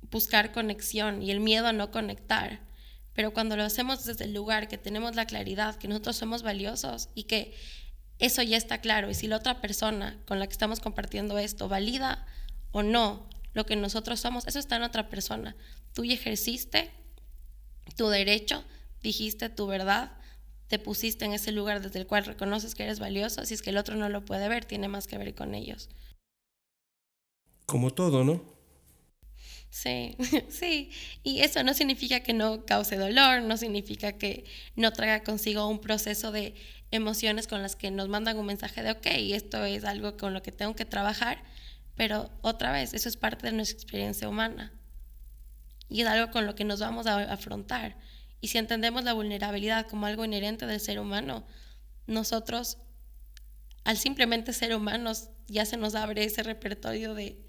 buscar 0.10 0.52
conexión 0.52 1.22
y 1.22 1.32
el 1.32 1.40
miedo 1.40 1.68
a 1.68 1.74
no 1.74 1.92
conectar. 1.92 2.60
Pero 3.14 3.32
cuando 3.32 3.56
lo 3.56 3.64
hacemos 3.64 4.04
desde 4.06 4.26
el 4.26 4.34
lugar 4.34 4.68
que 4.68 4.80
tenemos 4.80 5.16
la 5.16 5.28
claridad, 5.28 5.76
que 5.76 5.88
nosotros 5.88 6.16
somos 6.16 6.42
valiosos 6.42 7.10
y 7.14 7.24
que 7.24 7.56
eso 8.18 8.42
ya 8.42 8.58
está 8.58 8.80
claro, 8.80 9.12
y 9.12 9.14
si 9.14 9.28
la 9.28 9.38
otra 9.38 9.62
persona 9.62 10.20
con 10.26 10.40
la 10.40 10.48
que 10.48 10.54
estamos 10.54 10.80
compartiendo 10.80 11.38
esto 11.38 11.68
valida 11.68 12.26
o 12.72 12.82
no 12.82 13.30
lo 13.54 13.68
que 13.68 13.76
nosotros 13.76 14.20
somos, 14.20 14.48
eso 14.48 14.58
está 14.58 14.78
en 14.78 14.84
otra 14.84 15.10
persona. 15.10 15.56
Tú 15.94 16.04
ya 16.04 16.16
ejerciste 16.16 16.92
tu 17.96 18.08
derecho, 18.08 18.64
dijiste 19.04 19.50
tu 19.50 19.68
verdad, 19.68 20.18
te 20.68 20.80
pusiste 20.80 21.26
en 21.26 21.34
ese 21.34 21.52
lugar 21.52 21.82
desde 21.82 22.00
el 22.00 22.08
cual 22.08 22.26
reconoces 22.26 22.76
que 22.76 22.84
eres 22.84 23.00
valioso, 23.00 23.46
si 23.46 23.54
es 23.54 23.62
que 23.62 23.70
el 23.70 23.78
otro 23.78 23.96
no 23.96 24.10
lo 24.10 24.26
puede 24.26 24.48
ver, 24.50 24.66
tiene 24.66 24.88
más 24.88 25.08
que 25.08 25.18
ver 25.18 25.36
con 25.36 25.56
ellos. 25.56 25.90
Como 27.66 27.92
todo, 27.92 28.24
¿no? 28.24 28.54
Sí, 29.70 30.16
sí. 30.50 30.92
Y 31.24 31.42
eso 31.42 31.64
no 31.64 31.74
significa 31.74 32.20
que 32.20 32.34
no 32.34 32.66
cause 32.66 32.96
dolor, 32.96 33.42
no 33.42 33.58
significa 33.58 34.14
que 34.14 34.46
no 34.76 34.94
traiga 34.94 35.24
consigo 35.24 35.68
un 35.68 35.82
proceso 35.82 36.32
de 36.32 36.54
emociones 36.92 37.48
con 37.48 37.64
las 37.64 37.76
que 37.76 37.90
nos 37.90 38.08
mandan 38.08 38.38
un 38.38 38.46
mensaje 38.46 38.84
de, 38.84 38.92
ok, 38.92 39.08
esto 39.34 39.66
es 39.66 39.84
algo 39.84 40.16
con 40.16 40.34
lo 40.34 40.44
que 40.44 40.52
tengo 40.52 40.76
que 40.76 40.86
trabajar, 40.86 41.44
pero 41.96 42.30
otra 42.42 42.72
vez, 42.72 42.94
eso 42.94 43.10
es 43.10 43.18
parte 43.18 43.48
de 43.48 43.54
nuestra 43.54 43.76
experiencia 43.76 44.30
humana. 44.30 44.74
Y 45.90 46.02
es 46.02 46.08
algo 46.08 46.32
con 46.32 46.46
lo 46.46 46.54
que 46.54 46.66
nos 46.66 46.80
vamos 46.80 47.08
a 47.08 47.32
afrontar. 47.34 47.98
Y 48.44 48.50
si 48.50 48.58
entendemos 48.58 49.06
la 49.06 49.14
vulnerabilidad 49.14 49.88
como 49.88 50.06
algo 50.06 50.26
inherente 50.26 50.66
del 50.66 50.82
ser 50.82 51.00
humano, 51.00 51.48
nosotros, 52.08 52.78
al 53.86 53.98
simplemente 53.98 54.52
ser 54.52 54.76
humanos, 54.76 55.30
ya 55.48 55.66
se 55.66 55.78
nos 55.78 55.96
abre 55.96 56.26
ese 56.26 56.44
repertorio 56.44 57.14
de 57.14 57.42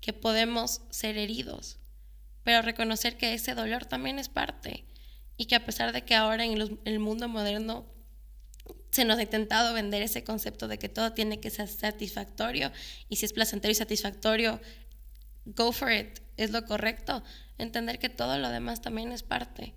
que 0.00 0.12
podemos 0.12 0.80
ser 0.90 1.18
heridos, 1.18 1.78
pero 2.42 2.62
reconocer 2.62 3.16
que 3.16 3.32
ese 3.32 3.54
dolor 3.54 3.86
también 3.86 4.18
es 4.18 4.28
parte 4.28 4.84
y 5.36 5.44
que 5.44 5.54
a 5.54 5.64
pesar 5.64 5.92
de 5.92 6.02
que 6.02 6.16
ahora 6.16 6.44
en 6.44 6.80
el 6.84 6.98
mundo 6.98 7.28
moderno 7.28 7.86
se 8.90 9.04
nos 9.04 9.18
ha 9.18 9.22
intentado 9.22 9.72
vender 9.72 10.02
ese 10.02 10.24
concepto 10.24 10.66
de 10.66 10.80
que 10.80 10.88
todo 10.88 11.12
tiene 11.12 11.38
que 11.38 11.50
ser 11.50 11.68
satisfactorio 11.68 12.72
y 13.08 13.16
si 13.16 13.24
es 13.24 13.32
placentero 13.32 13.70
y 13.70 13.76
satisfactorio, 13.76 14.60
go 15.44 15.70
for 15.70 15.92
it, 15.92 16.18
es 16.36 16.50
lo 16.50 16.64
correcto, 16.64 17.22
entender 17.56 18.00
que 18.00 18.08
todo 18.08 18.36
lo 18.36 18.48
demás 18.48 18.82
también 18.82 19.12
es 19.12 19.22
parte 19.22 19.74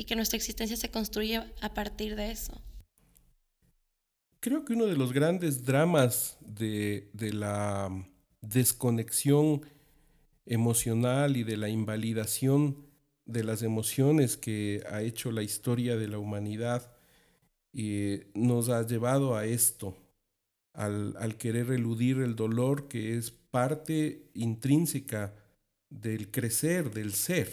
y 0.00 0.04
que 0.04 0.16
nuestra 0.16 0.38
existencia 0.38 0.78
se 0.78 0.90
construye 0.90 1.42
a 1.60 1.74
partir 1.74 2.16
de 2.16 2.30
eso. 2.30 2.58
Creo 4.40 4.64
que 4.64 4.72
uno 4.72 4.86
de 4.86 4.96
los 4.96 5.12
grandes 5.12 5.62
dramas 5.66 6.38
de, 6.40 7.10
la 7.12 7.90
desconexión 8.40 9.60
emocional 10.46 11.36
y 11.36 11.44
de 11.44 11.58
la 11.58 11.68
invalidación 11.68 12.78
de 13.26 13.44
las 13.44 13.62
emociones 13.62 14.38
que 14.38 14.82
ha 14.90 15.02
hecho 15.02 15.32
la 15.32 15.42
historia 15.42 15.98
de 15.98 16.08
la 16.08 16.16
humanidad 16.16 16.90
eh, 17.74 18.30
nos 18.32 18.70
ha 18.70 18.86
llevado 18.86 19.36
a 19.36 19.44
esto, 19.44 19.98
al, 20.72 21.36
querer 21.36 21.72
eludir 21.72 22.20
el 22.20 22.36
dolor 22.36 22.88
que 22.88 23.18
es 23.18 23.32
parte 23.32 24.30
intrínseca 24.32 25.34
del 25.90 26.30
crecer, 26.30 26.90
del 26.90 27.12
ser 27.12 27.52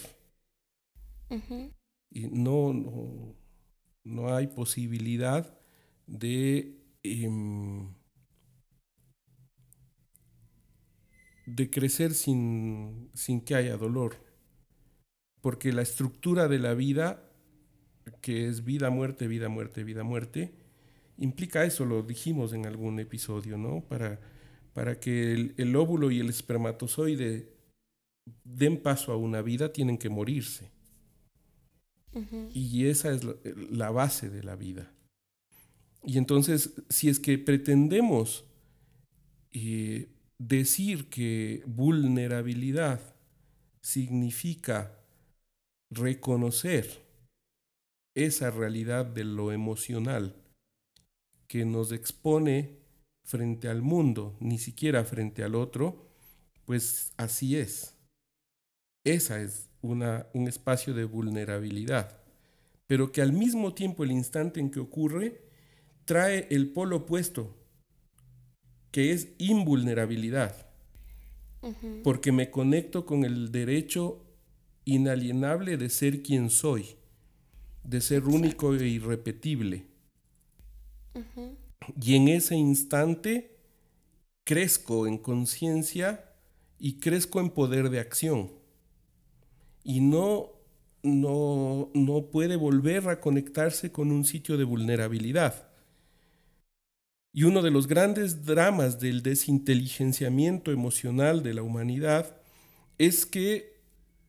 y 2.10 2.28
no, 2.28 3.36
no, 4.04 4.36
hay 4.36 4.48
posibilidad 4.48 5.58
de, 6.08 6.78
em, 7.04 7.94
de 11.46 11.70
crecer 11.70 12.14
sin, 12.14 13.10
sin 13.14 13.42
que 13.42 13.56
haya 13.56 13.78
dolor. 13.78 14.16
Porque 15.42 15.72
la 15.72 15.82
estructura 15.82 16.48
de 16.48 16.60
la 16.60 16.74
vida, 16.74 17.24
que 18.22 18.48
es 18.48 18.64
vida, 18.64 18.90
muerte, 18.90 19.28
vida, 19.28 19.50
muerte, 19.50 19.84
vida, 19.84 20.04
muerte, 20.04 20.54
implica 21.18 21.66
eso, 21.66 21.86
lo 21.86 22.04
dijimos 22.04 22.54
en 22.54 22.66
algún 22.66 23.00
episodio, 23.00 23.58
¿no? 23.58 23.82
Para, 23.82 24.20
para 24.74 25.00
que 25.00 25.34
el, 25.34 25.54
el 25.58 25.76
óvulo 25.76 26.12
y 26.12 26.20
el 26.20 26.30
espermatozoide 26.30 27.54
den 28.44 28.82
paso 28.82 29.12
a 29.12 29.18
una 29.18 29.42
vida, 29.42 29.72
tienen 29.72 29.98
que 29.98 30.10
morirse. 30.10 30.77
Y 32.54 32.88
esa 32.88 33.12
es 33.12 33.22
la 33.72 33.92
base 33.92 34.30
de 34.30 34.44
la 34.44 34.56
vida. 34.56 34.92
Y 36.04 36.18
entonces, 36.18 36.74
si 36.90 37.10
es 37.10 37.20
que 37.20 37.38
pretendemos 37.38 38.46
eh, 39.52 40.10
decir 40.38 41.10
que 41.10 41.64
vulnerabilidad 41.66 43.02
significa 43.82 44.98
reconocer 45.90 47.06
esa 48.16 48.52
realidad 48.52 49.06
de 49.06 49.24
lo 49.24 49.52
emocional 49.52 50.36
que 51.48 51.66
nos 51.66 51.92
expone 51.92 52.78
frente 53.24 53.68
al 53.68 53.82
mundo, 53.82 54.36
ni 54.40 54.58
siquiera 54.58 55.04
frente 55.04 55.44
al 55.44 55.56
otro, 55.56 56.08
pues 56.66 57.14
así 57.18 57.58
es. 57.58 57.96
Esa 59.06 59.42
es 59.42 59.67
un 59.90 60.48
espacio 60.48 60.94
de 60.94 61.06
vulnerabilidad, 61.06 62.22
pero 62.88 63.12
que 63.12 63.22
al 63.22 63.34
mismo 63.34 63.74
tiempo 63.74 64.04
el 64.04 64.12
instante 64.12 64.60
en 64.60 64.70
que 64.70 64.80
ocurre 64.80 65.42
trae 66.06 66.48
el 66.50 66.70
polo 66.70 66.98
opuesto, 66.98 67.56
que 68.92 69.12
es 69.12 69.30
invulnerabilidad, 69.38 70.68
porque 72.04 72.32
me 72.32 72.50
conecto 72.50 73.06
con 73.06 73.26
el 73.26 73.52
derecho 73.52 74.24
inalienable 74.86 75.76
de 75.78 75.90
ser 75.90 76.24
quien 76.24 76.50
soy, 76.50 76.96
de 77.84 78.00
ser 78.00 78.24
único 78.24 78.74
e 78.74 78.88
irrepetible. 78.88 79.86
Y 82.02 82.16
en 82.16 82.28
ese 82.30 82.56
instante 82.56 83.58
crezco 84.44 85.08
en 85.08 85.18
conciencia 85.18 86.34
y 86.80 87.00
crezco 87.00 87.40
en 87.42 87.50
poder 87.50 87.90
de 87.90 88.00
acción. 88.00 88.52
Y 89.88 90.02
no, 90.02 90.52
no, 91.02 91.90
no 91.94 92.26
puede 92.26 92.58
volver 92.58 93.08
a 93.08 93.22
conectarse 93.22 93.90
con 93.90 94.12
un 94.12 94.26
sitio 94.26 94.58
de 94.58 94.66
vulnerabilidad. 94.66 95.70
Y 97.32 97.44
uno 97.44 97.62
de 97.62 97.72
los 97.72 97.88
grandes 97.88 98.44
dramas 98.44 99.00
del 99.00 99.24
desinteligenciamiento 99.24 100.74
emocional 100.74 101.42
de 101.42 101.54
la 101.54 101.62
humanidad 101.62 102.36
es 102.98 103.26
que 103.26 103.78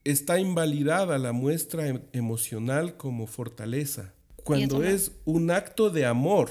está 0.04 0.38
invalidada 0.38 1.18
la 1.18 1.32
muestra 1.32 1.88
em, 1.88 2.02
emocional 2.12 2.96
como 2.96 3.26
fortaleza, 3.26 4.14
cuando 4.44 4.84
es 4.84 5.10
un 5.24 5.50
acto 5.50 5.90
de 5.90 6.06
amor 6.06 6.50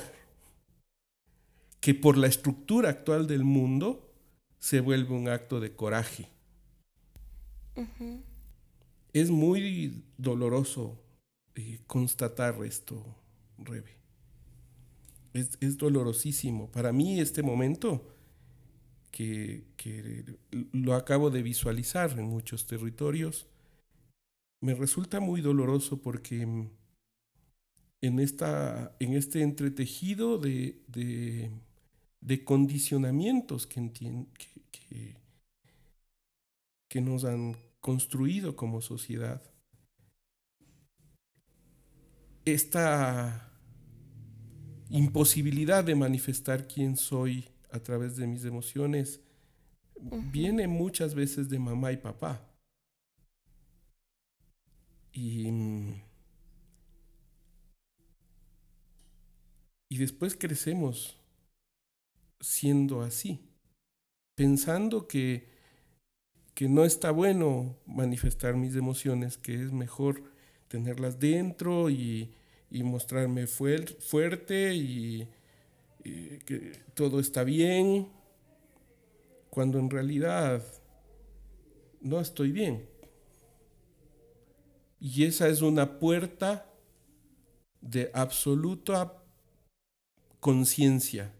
que 1.79 1.93
por 1.93 2.17
la 2.17 2.27
estructura 2.27 2.89
actual 2.89 3.25
del 3.25 3.45
mundo 3.45 4.11
se 4.59 4.81
vuelve 4.81 5.15
un 5.15 5.29
acto 5.29 5.61
de 5.61 5.73
coraje. 5.73 6.27
Es 9.19 9.29
muy 9.29 10.03
doloroso 10.17 10.99
eh, 11.55 11.79
constatar 11.87 12.63
esto, 12.63 13.03
Rebe. 13.57 13.97
Es, 15.33 15.57
es, 15.59 15.77
dolorosísimo. 15.77 16.71
Para 16.71 16.91
mí 16.91 17.19
este 17.19 17.43
momento, 17.43 18.15
que, 19.11 19.65
que 19.75 20.37
lo 20.71 20.93
acabo 20.93 21.29
de 21.29 21.41
visualizar 21.43 22.11
en 22.17 22.25
muchos 22.25 22.65
territorios, 22.67 23.47
me 24.61 24.73
resulta 24.73 25.19
muy 25.19 25.41
doloroso 25.41 26.01
porque 26.01 26.41
en, 28.01 28.19
esta, 28.19 28.95
en 28.99 29.13
este 29.13 29.41
entretejido 29.41 30.37
de, 30.37 30.81
de 30.87 31.51
de 32.21 32.43
condicionamientos 32.43 33.67
que, 33.67 33.91
que, 33.91 35.15
que 36.89 37.01
nos 37.01 37.23
han 37.25 37.55
construido 37.87 38.57
como 38.57 38.81
sociedad. 38.81 39.41
Esta 42.43 43.49
imposibilidad 44.89 45.85
de 45.85 45.95
manifestar 45.95 46.67
quién 46.67 46.97
soy 46.97 47.47
a 47.71 47.79
través 47.79 48.17
de 48.17 48.27
mis 48.27 48.43
emociones 48.43 49.21
viene 50.33 50.67
muchas 50.67 51.15
veces 51.15 51.47
de 51.47 51.59
mamá 51.59 51.93
y 51.93 51.95
papá. 51.95 52.45
Y, 55.13 55.47
y 59.87 59.97
después 59.97 60.35
crecemos 60.35 61.17
siendo 62.41 62.99
así, 63.01 63.39
pensando 64.35 65.07
que, 65.07 65.56
que 66.57 66.67
no 66.67 66.85
está 66.85 67.11
bueno 67.11 67.75
manifestar 67.85 68.55
mis 68.55 68.75
emociones, 68.75 69.37
que 69.37 69.53
es 69.53 69.71
mejor 69.71 70.23
tenerlas 70.67 71.19
dentro 71.19 71.91
y, 71.91 72.33
mostrarme 72.71 73.45
fuerte 73.45 74.73
y, 74.73 75.27
y 76.03 76.39
que 76.39 76.71
todo 76.95 77.19
está 77.19 77.43
bien, 77.43 78.07
cuando 79.51 79.77
en 79.77 79.91
realidad 79.91 80.63
no 82.01 82.19
estoy 82.19 82.51
bien. 82.51 82.89
Y 84.99 85.25
esa 85.25 85.49
es 85.49 85.61
una 85.61 85.99
puerta 85.99 86.65
de 87.81 88.09
absoluta 88.15 89.13
conciencia 90.39 91.31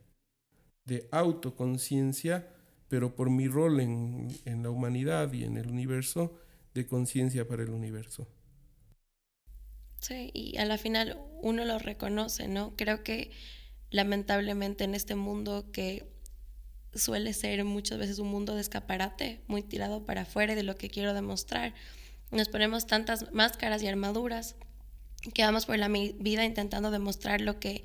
de 0.88 1.08
autoconciencia, 1.12 2.48
pero 2.89 3.15
por 3.15 3.30
mi 3.30 3.47
rol 3.47 3.80
en, 3.80 4.28
en, 4.45 4.63
la 4.63 4.69
humanidad 4.69 5.32
y 5.34 5.43
en 5.43 5.58
el 5.58 5.67
universo, 5.67 6.39
de 6.73 6.86
conciencia 6.86 7.47
para 7.47 7.63
el 7.63 7.69
universo. 7.69 8.28
Sí, 10.00 10.30
y 10.34 10.58
a 10.58 10.65
la 10.65 10.78
final 10.78 11.17
uno 11.41 11.65
lo 11.65 11.80
reconoce, 11.80 12.47
¿no? 12.47 12.76
Creo 12.76 13.04
que 13.04 13.32
lamentablemente 13.89 14.84
en 14.84 14.93
este 14.93 15.15
mundo 15.15 15.71
que 15.71 16.06
suele 16.93 17.34
ser 17.34 17.63
muchas 17.63 17.97
veces 17.97 18.19
un 18.19 18.30
mundo 18.30 18.56
de 18.56 18.62
escaparate, 18.62 19.41
muy 19.47 19.63
tirado 19.63 20.06
para 20.06 20.21
afuera 20.21 20.56
de 20.56 20.63
lo 20.63 20.76
que 20.76 20.89
quiero 20.89 21.13
demostrar, 21.13 21.73
nos 22.32 22.50
ponemos 22.50 22.88
tantas 22.88 23.32
máscaras 23.34 23.82
y 23.82 23.88
armaduras 23.88 24.56
que 25.34 25.43
vamos 25.43 25.65
por 25.65 25.78
la 25.78 25.88
vida 25.88 26.45
intentando 26.45 26.91
demostrar 26.91 27.41
lo 27.41 27.60
que 27.60 27.84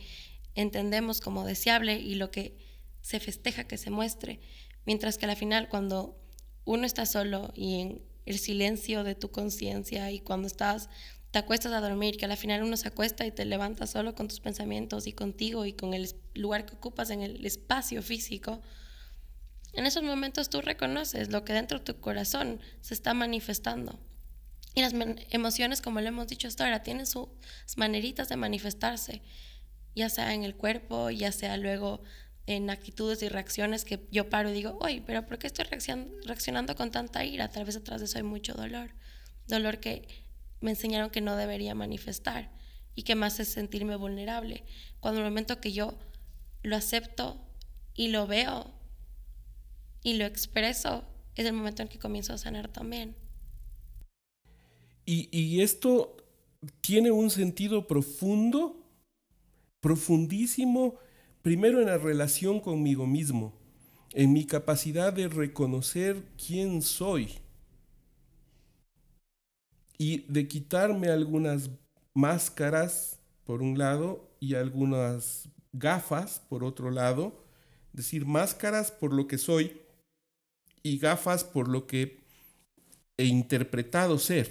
entendemos 0.54 1.20
como 1.20 1.44
deseable 1.44 1.98
y 1.98 2.14
lo 2.14 2.30
que 2.30 2.58
se 3.00 3.20
festeja 3.20 3.64
que 3.64 3.78
se 3.78 3.90
muestre, 3.90 4.40
mientras 4.86 5.18
que 5.18 5.26
al 5.26 5.36
final 5.36 5.68
cuando 5.68 6.18
uno 6.64 6.86
está 6.86 7.06
solo 7.06 7.52
y 7.54 7.80
en 7.80 8.02
el 8.26 8.38
silencio 8.38 9.04
de 9.04 9.14
tu 9.14 9.30
conciencia 9.30 10.10
y 10.10 10.20
cuando 10.20 10.46
estás 10.46 10.88
te 11.32 11.38
acuestas 11.38 11.72
a 11.72 11.80
dormir, 11.80 12.18
que 12.18 12.26
al 12.26 12.36
final 12.36 12.62
uno 12.62 12.76
se 12.76 12.88
acuesta 12.88 13.24
y 13.24 13.30
te 13.30 13.46
levanta 13.46 13.86
solo 13.86 14.14
con 14.14 14.28
tus 14.28 14.40
pensamientos 14.40 15.06
y 15.06 15.14
contigo 15.14 15.64
y 15.64 15.72
con 15.72 15.94
el 15.94 16.14
lugar 16.34 16.66
que 16.66 16.74
ocupas 16.74 17.08
en 17.08 17.22
el 17.22 17.44
espacio 17.46 18.02
físico, 18.02 18.60
en 19.72 19.86
esos 19.86 20.02
momentos 20.02 20.50
tú 20.50 20.60
reconoces 20.60 21.30
lo 21.30 21.42
que 21.44 21.54
dentro 21.54 21.78
de 21.78 21.84
tu 21.84 22.00
corazón 22.00 22.60
se 22.82 22.92
está 22.92 23.14
manifestando. 23.14 23.98
Y 24.74 24.82
las 24.82 24.92
emociones, 25.30 25.80
como 25.80 26.02
lo 26.02 26.08
hemos 26.08 26.28
dicho 26.28 26.48
hasta 26.48 26.64
ahora, 26.64 26.82
tienen 26.82 27.06
sus 27.06 27.28
maneritas 27.76 28.28
de 28.28 28.36
manifestarse, 28.36 29.22
ya 29.94 30.10
sea 30.10 30.34
en 30.34 30.44
el 30.44 30.54
cuerpo, 30.54 31.10
ya 31.10 31.32
sea 31.32 31.56
luego 31.56 32.02
en 32.46 32.70
actitudes 32.70 33.22
y 33.22 33.28
reacciones 33.28 33.85
que 33.85 34.07
yo 34.11 34.28
paro 34.28 34.50
y 34.50 34.52
digo, 34.52 34.76
oye, 34.81 35.02
pero 35.07 35.24
¿por 35.26 35.38
qué 35.38 35.46
estoy 35.46 35.66
reaccionando 35.66 36.74
con 36.74 36.90
tanta 36.90 37.24
ira? 37.24 37.48
Tal 37.48 37.64
vez 37.64 37.76
atrás 37.76 38.00
de 38.00 38.07
eso 38.07 38.18
hay 38.18 38.24
mucho 38.24 38.55
dolor. 38.55 38.90
Dolor 39.46 39.78
que 39.78 40.09
me 40.61 40.70
enseñaron 40.70 41.11
que 41.11 41.20
no 41.20 41.37
debería 41.37 41.74
manifestar 41.74 42.50
y 42.94 43.05
que 43.05 43.14
más 43.14 43.38
es 43.40 43.48
sentirme 43.48 43.96
vulnerable. 43.96 44.64
Cuando 45.00 45.20
el 45.20 45.26
momento 45.26 45.61
que 45.61 45.72
yo 45.72 45.98
lo 46.62 46.76
acepto 46.76 47.40
y 47.94 48.09
lo 48.09 48.26
veo 48.26 48.72
y 50.02 50.14
lo 50.14 50.24
expreso, 50.24 51.05
es 51.35 51.46
el 51.46 51.52
momento 51.52 51.83
en 51.83 51.88
que 51.88 51.98
comienzo 51.98 52.33
a 52.33 52.38
sanar 52.38 52.68
también. 52.68 53.16
Y, 55.05 55.28
y 55.37 55.62
esto 55.62 56.16
tiene 56.81 57.11
un 57.11 57.31
sentido 57.31 57.87
profundo, 57.87 58.88
profundísimo 59.81 60.98
Primero 61.42 61.81
en 61.81 61.87
la 61.87 61.98
relación 61.98 62.61
conmigo 62.61 63.07
mismo, 63.07 63.52
en 64.12 64.33
mi 64.33 64.46
capacidad 64.46 65.12
de 65.12 65.26
reconocer 65.26 66.22
quién 66.37 66.83
soy 66.83 67.40
y 69.98 70.20
de 70.33 70.46
quitarme 70.46 71.09
algunas 71.09 71.70
máscaras 72.14 73.18
por 73.44 73.61
un 73.61 73.76
lado 73.76 74.31
y 74.38 74.55
algunas 74.55 75.48
gafas 75.72 76.40
por 76.48 76.62
otro 76.62 76.90
lado, 76.90 77.44
es 77.90 77.96
decir, 77.96 78.24
máscaras 78.24 78.92
por 78.92 79.12
lo 79.12 79.26
que 79.26 79.38
soy 79.38 79.81
y 80.85 80.98
gafas 80.98 81.42
por 81.42 81.66
lo 81.66 81.87
que 81.88 82.20
he 83.16 83.24
interpretado 83.24 84.18
ser. 84.18 84.48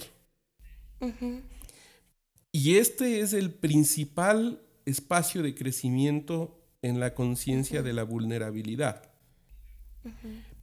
Y 2.51 2.75
este 2.75 3.21
es 3.21 3.31
el 3.31 3.51
principal 3.51 4.61
espacio 4.85 5.41
de 5.41 5.55
crecimiento 5.55 6.60
en 6.81 6.99
la 6.99 7.13
conciencia 7.13 7.83
de 7.83 7.93
la 7.93 8.03
vulnerabilidad. 8.03 9.11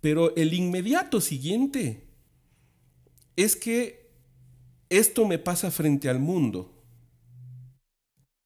Pero 0.00 0.34
el 0.36 0.52
inmediato 0.52 1.20
siguiente 1.20 2.08
es 3.36 3.54
que 3.54 4.10
esto 4.88 5.26
me 5.26 5.38
pasa 5.38 5.70
frente 5.70 6.08
al 6.08 6.18
mundo, 6.18 6.72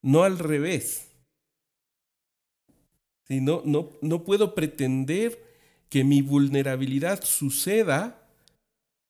no 0.02 0.24
al 0.24 0.38
revés. 0.38 1.08
no, 3.28 3.62
no, 3.64 3.90
no 4.02 4.24
puedo 4.24 4.54
pretender 4.54 5.42
que 5.88 6.04
mi 6.04 6.20
vulnerabilidad 6.20 7.22
suceda 7.24 8.28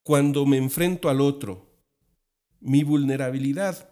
cuando 0.05 0.47
me 0.47 0.57
enfrento 0.57 1.09
al 1.09 1.21
otro. 1.21 1.67
Mi 2.61 2.85
vulnerabilidad 2.85 3.91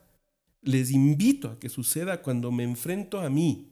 les 0.62 0.90
invito 0.90 1.48
a 1.48 1.58
que 1.58 1.68
suceda 1.68 2.22
cuando 2.22 2.52
me 2.52 2.62
enfrento 2.62 3.20
a 3.20 3.30
mí 3.30 3.70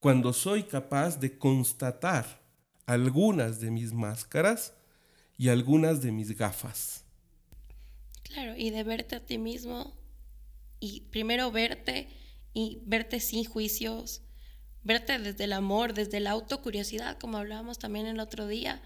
cuando 0.00 0.32
soy 0.32 0.64
capaz 0.64 1.20
de 1.20 1.38
constatar 1.38 2.40
algunas 2.86 3.60
de 3.60 3.70
mis 3.70 3.92
máscaras 3.92 4.72
y 5.36 5.48
algunas 5.48 6.02
de 6.02 6.10
mis 6.10 6.36
gafas. 6.36 7.04
Claro, 8.22 8.56
y 8.56 8.70
de 8.70 8.82
verte 8.82 9.16
a 9.16 9.24
ti 9.24 9.38
mismo 9.38 9.94
y 10.80 11.02
primero 11.10 11.50
verte 11.52 12.08
y 12.54 12.80
verte 12.84 13.20
sin 13.20 13.44
juicios, 13.44 14.22
verte 14.82 15.18
desde 15.18 15.44
el 15.44 15.52
amor, 15.52 15.92
desde 15.92 16.20
la 16.20 16.30
autocuriosidad, 16.30 17.18
como 17.18 17.36
hablábamos 17.36 17.78
también 17.78 18.06
el 18.06 18.20
otro 18.20 18.46
día, 18.46 18.82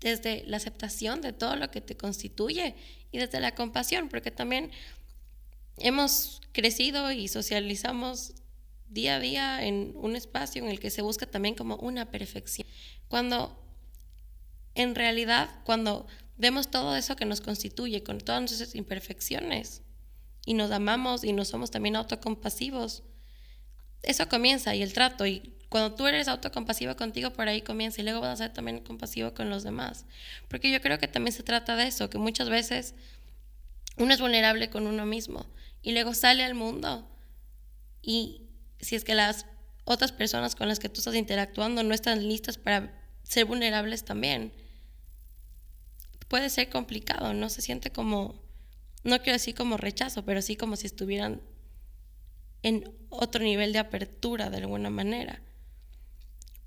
desde 0.00 0.44
la 0.46 0.58
aceptación 0.58 1.20
de 1.20 1.32
todo 1.32 1.56
lo 1.56 1.70
que 1.72 1.80
te 1.80 1.96
constituye 1.96 2.76
y 3.10 3.18
desde 3.18 3.40
la 3.40 3.54
compasión, 3.54 4.08
porque 4.08 4.30
también 4.30 4.70
hemos 5.78 6.40
crecido 6.52 7.10
y 7.10 7.26
socializamos 7.26 8.34
día 8.88 9.16
a 9.16 9.20
día 9.20 9.64
en 9.64 9.92
un 9.96 10.16
espacio 10.16 10.62
en 10.62 10.70
el 10.70 10.80
que 10.80 10.90
se 10.90 11.02
busca 11.02 11.26
también 11.26 11.54
como 11.54 11.76
una 11.76 12.10
perfección. 12.10 12.66
Cuando 13.08 13.64
en 14.74 14.94
realidad, 14.94 15.50
cuando 15.64 16.06
vemos 16.36 16.70
todo 16.70 16.96
eso 16.96 17.16
que 17.16 17.24
nos 17.24 17.40
constituye 17.40 18.02
con 18.02 18.18
todas 18.18 18.40
nuestras 18.40 18.74
imperfecciones 18.74 19.82
y 20.46 20.54
nos 20.54 20.70
amamos 20.70 21.24
y 21.24 21.32
nos 21.32 21.48
somos 21.48 21.70
también 21.70 21.96
autocompasivos, 21.96 23.02
eso 24.02 24.28
comienza 24.28 24.74
y 24.74 24.82
el 24.82 24.92
trato 24.92 25.26
y 25.26 25.54
cuando 25.68 25.94
tú 25.94 26.06
eres 26.06 26.28
autocompasivo 26.28 26.96
contigo, 26.96 27.32
por 27.32 27.48
ahí 27.48 27.60
comienza 27.60 28.00
y 28.00 28.04
luego 28.04 28.20
vas 28.20 28.40
a 28.40 28.44
ser 28.44 28.52
también 28.52 28.78
compasivo 28.80 29.34
con 29.34 29.50
los 29.50 29.64
demás. 29.64 30.06
Porque 30.48 30.70
yo 30.70 30.80
creo 30.80 30.98
que 30.98 31.08
también 31.08 31.34
se 31.34 31.42
trata 31.42 31.76
de 31.76 31.88
eso, 31.88 32.08
que 32.08 32.16
muchas 32.16 32.48
veces 32.48 32.94
uno 33.98 34.14
es 34.14 34.20
vulnerable 34.20 34.70
con 34.70 34.86
uno 34.86 35.04
mismo 35.04 35.44
y 35.82 35.92
luego 35.92 36.14
sale 36.14 36.44
al 36.44 36.54
mundo 36.54 37.06
y 38.00 38.47
si 38.80 38.96
es 38.96 39.04
que 39.04 39.14
las 39.14 39.46
otras 39.84 40.12
personas 40.12 40.54
con 40.54 40.68
las 40.68 40.78
que 40.78 40.88
tú 40.88 41.00
estás 41.00 41.14
interactuando 41.14 41.82
no 41.82 41.94
están 41.94 42.26
listas 42.28 42.58
para 42.58 42.94
ser 43.22 43.44
vulnerables 43.44 44.04
también, 44.04 44.52
puede 46.28 46.50
ser 46.50 46.68
complicado, 46.68 47.34
no 47.34 47.48
se 47.48 47.62
siente 47.62 47.90
como, 47.90 48.42
no 49.02 49.18
quiero 49.18 49.32
decir 49.32 49.54
como 49.54 49.76
rechazo, 49.76 50.24
pero 50.24 50.42
sí 50.42 50.56
como 50.56 50.76
si 50.76 50.86
estuvieran 50.86 51.40
en 52.62 52.92
otro 53.08 53.42
nivel 53.42 53.72
de 53.72 53.78
apertura 53.78 54.50
de 54.50 54.58
alguna 54.58 54.90
manera. 54.90 55.42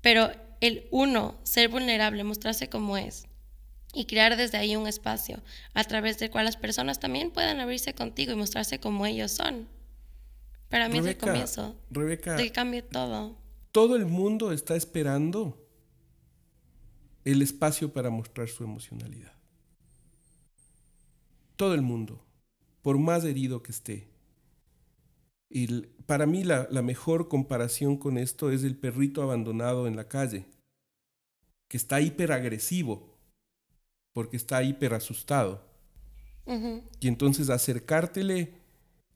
Pero 0.00 0.32
el 0.60 0.88
uno, 0.90 1.40
ser 1.44 1.68
vulnerable, 1.68 2.24
mostrarse 2.24 2.68
como 2.68 2.96
es 2.96 3.26
y 3.94 4.06
crear 4.06 4.36
desde 4.36 4.58
ahí 4.58 4.74
un 4.74 4.88
espacio 4.88 5.42
a 5.74 5.84
través 5.84 6.18
del 6.18 6.30
cual 6.30 6.46
las 6.46 6.56
personas 6.56 6.98
también 6.98 7.30
puedan 7.30 7.60
abrirse 7.60 7.94
contigo 7.94 8.32
y 8.32 8.36
mostrarse 8.36 8.80
como 8.80 9.06
ellos 9.06 9.32
son. 9.32 9.68
Para 10.72 10.88
mí 10.88 10.98
es 11.00 11.04
el 11.04 11.18
comienzo 11.18 11.76
Rebeca, 11.90 12.34
de 12.34 12.44
que 12.44 12.50
cambie 12.50 12.80
todo. 12.80 13.36
Todo 13.72 13.94
el 13.94 14.06
mundo 14.06 14.52
está 14.52 14.74
esperando 14.74 15.68
el 17.26 17.42
espacio 17.42 17.92
para 17.92 18.08
mostrar 18.08 18.48
su 18.48 18.64
emocionalidad. 18.64 19.34
Todo 21.56 21.74
el 21.74 21.82
mundo, 21.82 22.24
por 22.80 22.96
más 22.96 23.22
herido 23.24 23.62
que 23.62 23.70
esté. 23.70 24.08
Y 25.50 25.82
para 26.06 26.24
mí 26.24 26.42
la, 26.42 26.66
mejor 26.82 27.28
comparación 27.28 27.98
con 27.98 28.16
esto 28.16 28.50
es 28.50 28.64
el 28.64 28.74
perrito 28.74 29.22
abandonado 29.22 29.86
en 29.86 29.94
la 29.94 30.08
calle, 30.08 30.46
que 31.68 31.76
está 31.76 32.00
hiperagresivo, 32.00 33.18
porque 34.14 34.38
está 34.38 34.62
hiper 34.62 34.94
asustado. 34.94 35.70
Y 36.98 37.08
entonces 37.08 37.50
acercártele, 37.50 38.61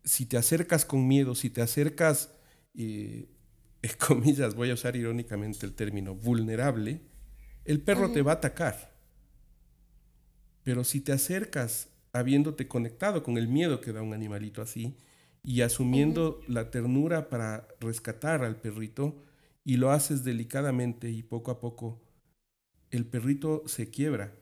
si 0.07 0.25
te 0.25 0.39
acercas 0.39 0.87
con 0.87 1.07
miedo, 1.07 1.35
si 1.35 1.51
te 1.51 1.61
acercas, 1.61 2.31
eh, 2.75 3.29
comillas, 4.07 4.55
voy 4.55 4.71
a 4.71 4.75
usar 4.75 4.97
irónicamente 4.97 5.67
el 5.67 5.75
término, 5.75 6.15
vulnerable, 6.15 7.03
el 7.67 7.83
perro 7.83 8.13
te 8.13 8.23
va 8.23 8.33
a 8.33 8.37
atacar. 8.37 8.95
Pero 10.63 10.85
si 10.85 11.01
te 11.01 11.13
acercas 11.13 11.89
habiéndote 12.13 12.67
conectado 12.67 13.23
con 13.23 13.37
el 13.37 13.49
miedo 13.49 13.81
que 13.81 13.93
da 13.93 14.01
un 14.01 14.15
animalito 14.15 14.63
así, 14.63 14.97
y 15.43 15.61
asumiendo 15.61 16.41
la 16.49 16.73
ternura 16.73 17.29
para 17.29 17.69
rescatar 17.79 18.43
al 18.43 18.57
perrito 18.57 19.25
y 19.65 19.77
lo 19.77 19.93
haces 19.93 20.25
delicadamente 20.25 21.11
y 21.11 21.23
poco 21.23 21.53
a 21.53 21.61
poco, 21.61 22.03
el 22.91 23.07
perrito 23.07 23.63
se 23.67 23.89
quiebra 23.89 24.35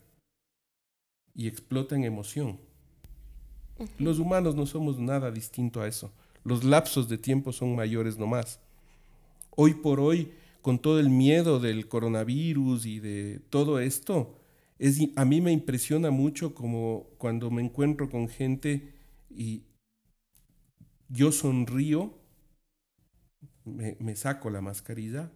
y 1.34 1.46
explota 1.46 1.94
en 1.94 2.04
emoción. 2.04 2.58
Los 3.98 4.18
humanos 4.18 4.54
no 4.54 4.66
somos 4.66 4.98
nada 4.98 5.30
distinto 5.30 5.80
a 5.80 5.88
eso. 5.88 6.12
Los 6.44 6.62
lapsos 6.64 7.08
de 7.08 7.18
tiempo 7.18 7.52
son 7.52 7.74
mayores 7.74 8.18
nomás. 8.18 8.60
Hoy 9.50 9.74
por 9.74 10.00
hoy, 10.00 10.32
con 10.62 10.78
todo 10.78 11.00
el 11.00 11.10
miedo 11.10 11.58
del 11.58 11.88
coronavirus 11.88 12.86
y 12.86 13.00
de 13.00 13.40
todo 13.50 13.80
esto, 13.80 14.38
es, 14.78 14.98
a 15.16 15.24
mí 15.24 15.40
me 15.40 15.52
impresiona 15.52 16.10
mucho 16.10 16.54
como 16.54 17.06
cuando 17.18 17.50
me 17.50 17.62
encuentro 17.62 18.10
con 18.10 18.28
gente 18.28 18.92
y 19.30 19.62
yo 21.08 21.32
sonrío, 21.32 22.12
me, 23.64 24.16
saco 24.16 24.50
la 24.50 24.60
mascarilla, 24.60 25.30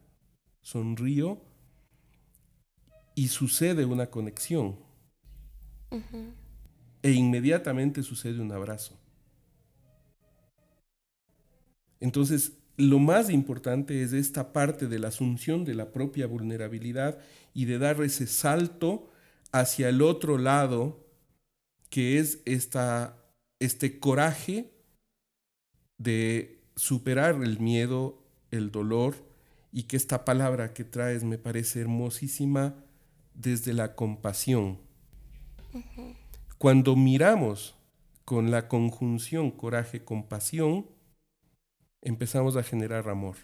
sonrío 0.61 1.41
y 3.15 3.29
sucede 3.29 3.85
una 3.85 4.11
conexión. 4.11 4.77
E 7.03 7.13
inmediatamente 7.13 8.03
sucede 8.03 8.41
un 8.41 8.53
abrazo. 8.53 8.99
Entonces, 12.01 12.53
lo 12.77 12.99
más 13.01 13.29
importante 13.29 14.03
es 14.03 14.13
esta 14.13 14.53
parte 14.53 14.87
de 14.87 14.99
la 14.99 15.09
asunción 15.09 15.65
de 15.65 15.75
la 15.75 15.91
propia 15.91 16.27
vulnerabilidad 16.27 17.19
y 17.53 17.65
de 17.65 17.79
dar 17.79 18.01
ese 18.03 18.27
salto 18.27 19.11
hacia 19.51 19.89
el 19.89 20.01
otro 20.03 20.39
lado, 20.39 21.05
que 21.91 22.19
es 22.19 22.41
esta, 22.45 23.19
este 23.59 23.99
coraje 23.99 24.71
de 25.99 26.61
superar 26.77 27.43
el 27.43 27.59
miedo, 27.59 28.23
el 28.53 28.71
dolor, 28.71 29.17
y 29.73 29.85
que 29.85 29.97
esta 29.97 30.25
palabra 30.25 30.73
que 30.73 30.85
traes 30.85 31.25
me 31.25 31.39
parece 31.39 31.81
hermosísima 31.81 32.77
desde 33.35 33.73
la 33.73 33.95
compasión. 33.95 34.79
Cuando 36.59 36.97
miramos 36.97 37.77
con 38.25 38.51
la 38.51 38.67
conjunción 38.67 39.53
coraje-compasión, 39.53 40.87
empezamos 42.03 42.57
a 42.57 42.65
generar 42.65 43.09
amor. 43.09 43.37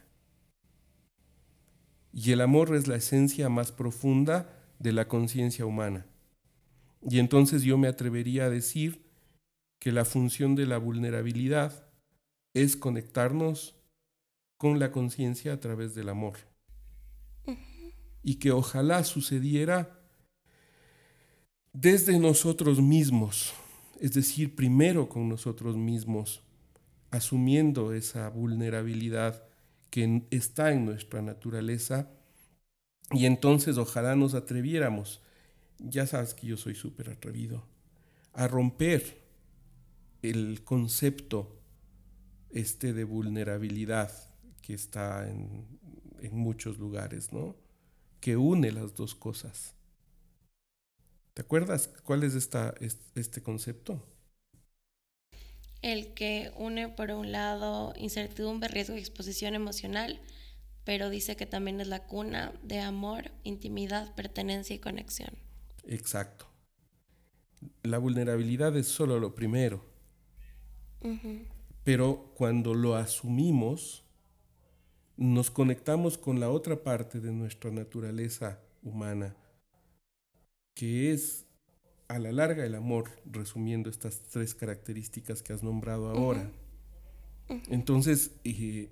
Y 2.12 2.32
el 2.32 2.40
amor 2.40 2.74
es 2.74 2.88
la 2.88 2.96
esencia 2.96 3.48
más 3.48 3.70
profunda 3.70 4.52
de 4.80 4.92
la 4.92 5.06
conciencia 5.06 5.64
humana. 5.64 6.06
Y 7.08 7.20
entonces 7.20 7.62
yo 7.62 7.78
me 7.78 7.86
atrevería 7.86 8.46
a 8.46 8.50
decir 8.50 9.06
que 9.78 9.92
la 9.92 10.04
función 10.04 10.56
de 10.56 10.66
la 10.66 10.78
vulnerabilidad 10.78 11.86
es 12.52 12.76
conectarnos 12.76 13.76
con 14.56 14.80
la 14.80 14.90
conciencia 14.90 15.52
a 15.52 15.60
través 15.60 15.94
del 15.94 16.08
amor. 16.08 16.38
Y 18.24 18.36
que 18.40 18.50
ojalá 18.50 19.04
sucediera 19.04 20.03
desde 21.74 22.20
nosotros 22.20 22.80
mismos, 22.80 23.52
es 24.00 24.12
decir, 24.12 24.54
primero 24.54 25.08
con 25.08 25.28
nosotros 25.28 25.76
mismos, 25.76 26.40
asumiendo 27.10 27.92
esa 27.92 28.28
vulnerabilidad 28.30 29.42
que 29.90 30.22
está 30.30 30.72
en 30.72 30.84
nuestra 30.84 31.20
naturaleza, 31.20 32.08
y 33.10 33.26
entonces 33.26 33.76
ojalá 33.76 34.14
nos 34.14 34.34
atreviéramos, 34.34 35.20
ya 35.78 36.06
sabes 36.06 36.32
que 36.32 36.46
yo 36.46 36.56
soy 36.56 36.76
súper 36.76 37.10
atrevido, 37.10 37.64
a 38.32 38.46
romper 38.46 39.20
el 40.22 40.62
concepto 40.62 41.60
este 42.50 42.92
de 42.92 43.02
vulnerabilidad 43.02 44.12
que 44.62 44.74
está 44.74 45.28
en, 45.28 45.66
muchos 46.32 46.78
lugares, 46.78 47.34
¿no? 47.34 47.54
Que 48.20 48.38
une 48.38 48.72
las 48.72 48.94
dos 48.94 49.14
cosas. 49.14 49.74
¿Te 51.34 51.42
acuerdas 51.42 51.88
cuál 52.04 52.22
es 52.22 52.34
esta, 52.34 52.74
este 52.80 53.42
concepto? 53.42 54.06
El 55.82 56.14
que 56.14 56.52
une 56.56 56.88
por 56.88 57.10
un 57.10 57.32
lado 57.32 57.92
incertidumbre, 57.96 58.68
riesgo 58.68 58.94
y 58.94 59.00
exposición 59.00 59.54
emocional, 59.54 60.20
pero 60.84 61.10
dice 61.10 61.34
que 61.36 61.44
también 61.44 61.80
es 61.80 61.88
la 61.88 62.06
cuna 62.06 62.52
de 62.62 62.80
amor, 62.80 63.32
intimidad, 63.42 64.14
pertenencia 64.14 64.76
y 64.76 64.78
conexión. 64.78 65.30
Exacto. 65.86 66.46
La 67.82 67.98
vulnerabilidad 67.98 68.76
es 68.76 68.86
solo 68.86 69.18
lo 69.18 69.34
primero. 69.34 69.84
Pero 71.82 72.32
cuando 72.34 72.74
lo 72.74 72.94
asumimos, 72.94 74.04
nos 75.16 75.50
conectamos 75.50 76.16
con 76.16 76.40
la 76.40 76.48
otra 76.48 76.82
parte 76.82 77.20
de 77.20 77.32
nuestra 77.32 77.70
naturaleza 77.70 78.60
humana, 78.82 79.36
que 80.74 81.12
es 81.12 81.46
a 82.08 82.18
la 82.18 82.32
larga 82.32 82.66
el 82.66 82.74
amor, 82.74 83.10
resumiendo 83.24 83.88
estas 83.88 84.20
tres 84.20 84.54
características 84.54 85.42
que 85.42 85.52
has 85.52 85.62
nombrado 85.62 86.08
ahora. 86.10 86.50
Entonces, 87.68 88.32
eh, 88.44 88.90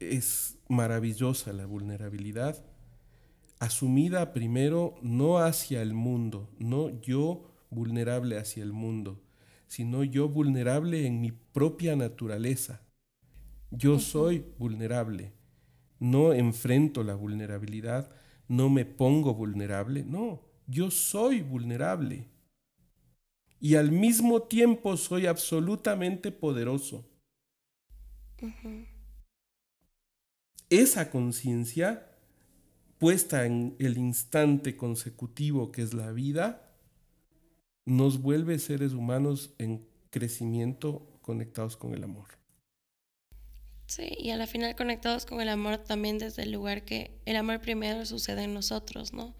es 0.00 0.58
maravillosa 0.68 1.52
la 1.52 1.66
vulnerabilidad, 1.66 2.64
asumida 3.58 4.32
primero 4.32 4.96
no 5.02 5.38
hacia 5.38 5.82
el 5.82 5.94
mundo, 5.94 6.50
no 6.58 7.00
yo 7.00 7.50
vulnerable 7.70 8.38
hacia 8.38 8.62
el 8.62 8.72
mundo, 8.72 9.20
sino 9.66 10.04
yo 10.04 10.28
vulnerable 10.28 11.06
en 11.06 11.20
mi 11.20 11.32
propia 11.32 11.96
naturaleza. 11.96 12.82
Yo 13.70 13.98
soy 13.98 14.44
vulnerable. 14.58 15.32
No 15.98 16.32
enfrento 16.32 17.02
la 17.02 17.14
vulnerabilidad, 17.14 18.10
no 18.46 18.68
me 18.68 18.84
pongo 18.84 19.34
vulnerable, 19.34 20.04
no, 20.04 20.42
yo 20.66 20.90
soy 20.90 21.40
vulnerable. 21.42 22.28
Y 23.60 23.76
al 23.76 23.92
mismo 23.92 24.42
tiempo 24.42 24.96
soy 24.96 25.26
absolutamente 25.26 26.30
poderoso. 26.30 27.08
esa 30.70 31.10
conciencia 31.10 32.10
puesta 32.98 33.44
en 33.46 33.76
el 33.78 33.98
instante 33.98 34.76
consecutivo 34.76 35.70
que 35.72 35.82
es 35.82 35.94
la 35.94 36.10
vida, 36.10 36.74
nos 37.84 38.20
vuelve 38.20 38.58
seres 38.58 38.92
humanos 38.92 39.54
en 39.58 39.86
crecimiento 40.10 41.18
conectados 41.20 41.76
con 41.76 41.94
el 41.94 42.04
amor. 42.04 42.28
Sí, 43.86 44.08
y 44.18 44.30
a 44.30 44.36
la 44.36 44.46
final 44.46 44.74
conectados 44.76 45.26
con 45.26 45.40
el 45.40 45.48
amor 45.48 45.78
también 45.78 46.18
desde 46.18 46.42
el 46.42 46.52
lugar 46.52 46.84
que 46.84 47.20
el 47.26 47.36
amor 47.36 47.60
primero 47.60 48.06
sucede 48.06 48.44
en 48.44 48.54
nosotros, 48.54 49.12
¿no? 49.12 49.34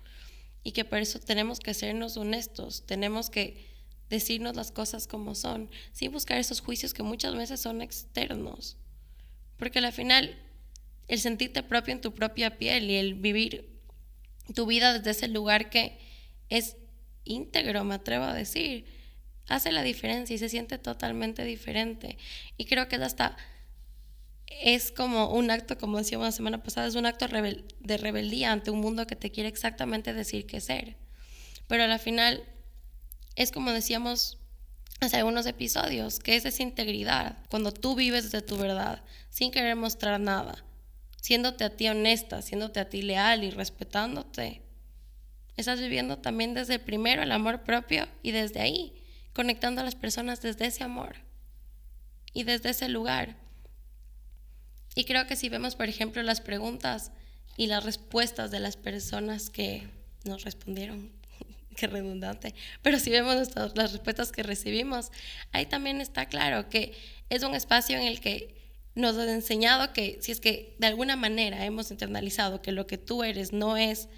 Y 0.65 0.73
que 0.73 0.85
por 0.85 0.99
eso 0.99 1.21
tenemos 1.21 1.61
que 1.61 1.75
sernos 1.75 2.17
honestos, 2.17 2.85
tenemos 2.87 3.31
que 3.31 3.73
decirnos 4.11 4.57
las 4.57 4.73
cosas 4.73 5.07
como 5.07 5.35
son, 5.35 5.71
sin 5.93 6.11
buscar 6.11 6.39
esos 6.39 6.61
juicios 6.61 6.95
que 6.95 7.03
muchas 7.03 7.37
veces 7.37 7.61
son 7.61 7.83
externos. 7.83 8.77
Porque 9.57 9.79
al 9.79 9.93
final 9.93 10.37
el 11.07 11.21
sentirte 11.21 11.63
propio 11.63 11.93
en 11.93 12.01
tu 12.01 12.15
propia 12.15 12.59
piel 12.59 12.91
y 12.91 12.97
el 12.97 13.15
vivir 13.15 13.79
tu 14.55 14.67
vida 14.67 14.93
desde 14.93 15.11
ese 15.11 15.29
lugar 15.29 15.71
que 15.71 15.99
es 16.49 16.77
íntegro, 17.25 17.85
me 17.85 17.95
atrevo 17.95 18.25
a 18.25 18.35
decir, 18.35 18.87
hace 19.47 19.73
la 19.73 19.83
diferencia 19.83 20.35
y 20.35 20.39
se 20.39 20.49
siente 20.49 20.79
totalmente 20.79 21.45
diferente. 21.45 22.19
Y 22.57 22.67
creo 22.67 22.89
que 22.89 22.97
es 22.97 23.03
hasta 23.03 23.37
es 24.63 24.93
como 24.93 25.31
un 25.31 25.51
acto, 25.51 25.79
como 25.79 25.99
decíamos 25.99 26.27
la 26.27 26.33
semana 26.33 26.63
pasada, 26.63 26.87
es 26.87 26.95
un 26.95 27.07
acto 27.07 27.27
de 27.27 27.97
rebeldía 27.97 28.53
ante 28.53 28.71
un 28.71 28.81
mundo 28.81 29.07
que 29.07 29.17
te 29.17 29.31
quiere 29.31 29.49
exactamente 29.49 30.13
decir 30.13 30.47
qué 30.47 30.61
ser. 30.61 30.97
Pero 31.67 31.85
al 31.85 31.99
final 31.99 32.45
es 33.37 33.51
como 33.51 33.73
decíamos 33.73 34.39
hace 35.01 35.17
algunos 35.17 35.47
episodios, 35.47 36.19
que 36.19 36.37
es 36.37 36.45
esa 36.45 36.63
integridad, 36.63 37.39
cuando 37.51 37.73
tú 37.73 37.95
vives 37.95 38.31
de 38.31 38.43
tu 38.43 38.57
verdad, 38.57 39.03
sin 39.29 39.51
querer 39.51 39.77
mostrar 39.77 40.21
nada, 40.21 40.65
siéndote 41.21 41.65
a 41.65 41.77
ti 41.77 41.89
honesta, 41.89 42.43
siéndote 42.43 42.81
a 42.81 42.89
ti 42.89 43.03
leal 43.03 43.45
y 43.45 43.51
respetándote. 43.51 44.63
Estás 45.57 45.81
viviendo 45.81 46.19
también 46.19 46.55
desde 46.55 46.79
primero 46.79 47.23
el 47.23 47.33
amor 47.33 47.65
propio 47.65 48.09
y 48.23 48.31
desde 48.31 48.61
ahí, 48.61 48.95
conectando 49.33 49.81
a 49.81 49.85
las 49.85 49.95
personas 49.95 50.41
desde 50.41 50.67
ese 50.67 50.85
amor 50.85 51.17
y 52.33 52.45
desde 52.45 52.71
ese 52.71 52.89
lugar. 52.89 53.37
Y 54.95 55.05
creo 55.05 55.27
que 55.27 55.37
si 55.37 55.49
vemos, 55.49 55.75
por 55.77 55.89
ejemplo, 55.89 56.23
las 56.23 56.41
preguntas 56.41 57.11
y 57.57 57.67
las 57.67 57.85
respuestas 57.85 58.51
de 58.51 58.61
las 58.61 58.77
personas 58.77 59.51
que 59.51 59.89
nos 60.25 60.45
respondieron, 60.45 61.13
qué 61.77 61.87
redundante, 61.87 62.55
pero 62.83 62.99
si 62.99 63.11
vemos 63.11 63.55
las 63.57 63.93
respuestas 63.93 64.33
que 64.33 64.43
recibimos, 64.43 65.11
ahí 65.53 65.67
también 65.67 66.01
está 66.01 66.27
claro 66.27 66.69
que 66.69 66.95
es 67.29 67.43
un 67.43 67.55
espacio 67.55 67.99
en 67.99 68.07
el 68.07 68.21
que 68.21 68.55
nos 68.95 69.17
han 69.17 69.29
enseñado 69.29 69.93
que 69.93 70.19
si 70.23 70.31
es 70.31 70.41
que 70.41 70.77
de 70.79 70.87
alguna 70.87 71.17
manera 71.17 71.65
hemos 71.65 71.91
internalizado 71.91 72.63
que 72.63 72.71
lo 72.71 72.87
que 72.87 72.99
tú 72.99 73.25
eres 73.25 73.53
no 73.53 73.77
es 73.77 74.09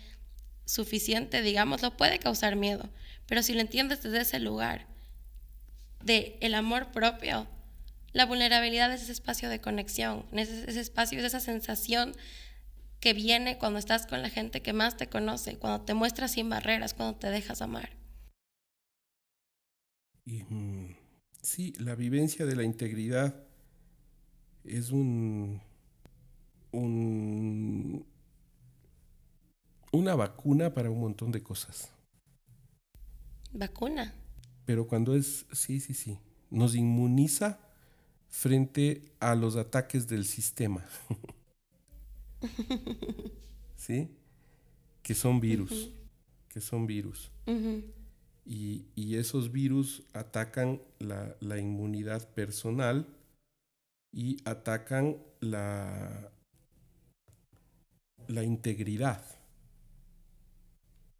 suficiente, 0.66 1.40
digamos, 1.40 1.82
lo 1.82 1.96
puede 1.96 2.18
causar 2.18 2.56
miedo, 2.56 2.90
pero 3.26 3.42
si 3.42 3.54
lo 3.54 3.60
entiendes 3.60 4.02
desde 4.02 4.20
ese 4.20 4.40
lugar 4.40 4.86
de 6.02 6.36
el 6.40 6.54
amor 6.54 6.92
propio, 6.92 7.46
la 8.12 8.26
vulnerabilidad 8.26 8.92
es 8.92 9.02
ese 9.02 9.12
espacio 9.12 9.48
de 9.48 9.60
conexión, 9.60 10.24
ese, 10.32 10.68
ese 10.68 10.80
espacio, 10.80 11.18
es 11.18 11.24
esa 11.24 11.40
sensación 11.40 12.12
que 13.00 13.12
viene 13.12 13.58
cuando 13.58 13.78
estás 13.78 14.06
con 14.06 14.22
la 14.22 14.30
gente 14.30 14.62
que 14.62 14.72
más 14.72 14.96
te 14.96 15.08
conoce, 15.08 15.58
cuando 15.58 15.84
te 15.84 15.94
muestras 15.94 16.32
sin 16.32 16.48
barreras, 16.48 16.94
cuando 16.94 17.18
te 17.18 17.28
dejas 17.28 17.62
amar. 17.62 17.90
Y, 20.24 20.42
mm, 20.42 20.96
sí, 21.42 21.72
la 21.78 21.94
vivencia 21.94 22.46
de 22.46 22.56
la 22.56 22.64
integridad 22.64 23.46
es 24.64 24.90
un, 24.90 25.60
un, 26.72 28.04
una 29.92 30.14
vacuna 30.14 30.74
para 30.74 30.90
un 30.90 31.00
montón 31.00 31.30
de 31.30 31.42
cosas. 31.42 31.92
¿Vacuna? 33.52 34.14
Pero 34.64 34.88
cuando 34.88 35.14
es, 35.14 35.46
sí, 35.52 35.80
sí, 35.80 35.94
sí, 35.94 36.18
nos 36.50 36.74
inmuniza 36.74 37.60
frente 38.36 39.02
a 39.18 39.34
los 39.34 39.56
ataques 39.56 40.06
del 40.06 40.26
sistema. 40.26 40.84
¿Sí? 43.76 44.10
Que 45.02 45.14
son 45.14 45.40
virus, 45.40 45.90
que 46.50 46.60
son 46.60 46.86
virus. 46.86 47.32
y, 48.44 49.16
esos 49.16 49.50
virus 49.50 50.02
atacan 50.12 50.82
la, 50.98 51.34
la, 51.40 51.58
inmunidad 51.58 52.28
personal 52.34 53.06
y 54.12 54.36
atacan 54.44 55.16
la, 55.40 56.30
la 58.28 58.44
integridad. 58.44 59.24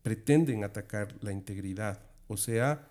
Pretenden 0.02 0.64
atacar 0.64 1.16
la 1.22 1.33
integridad, 1.33 1.98
o 2.29 2.37
sea, 2.37 2.87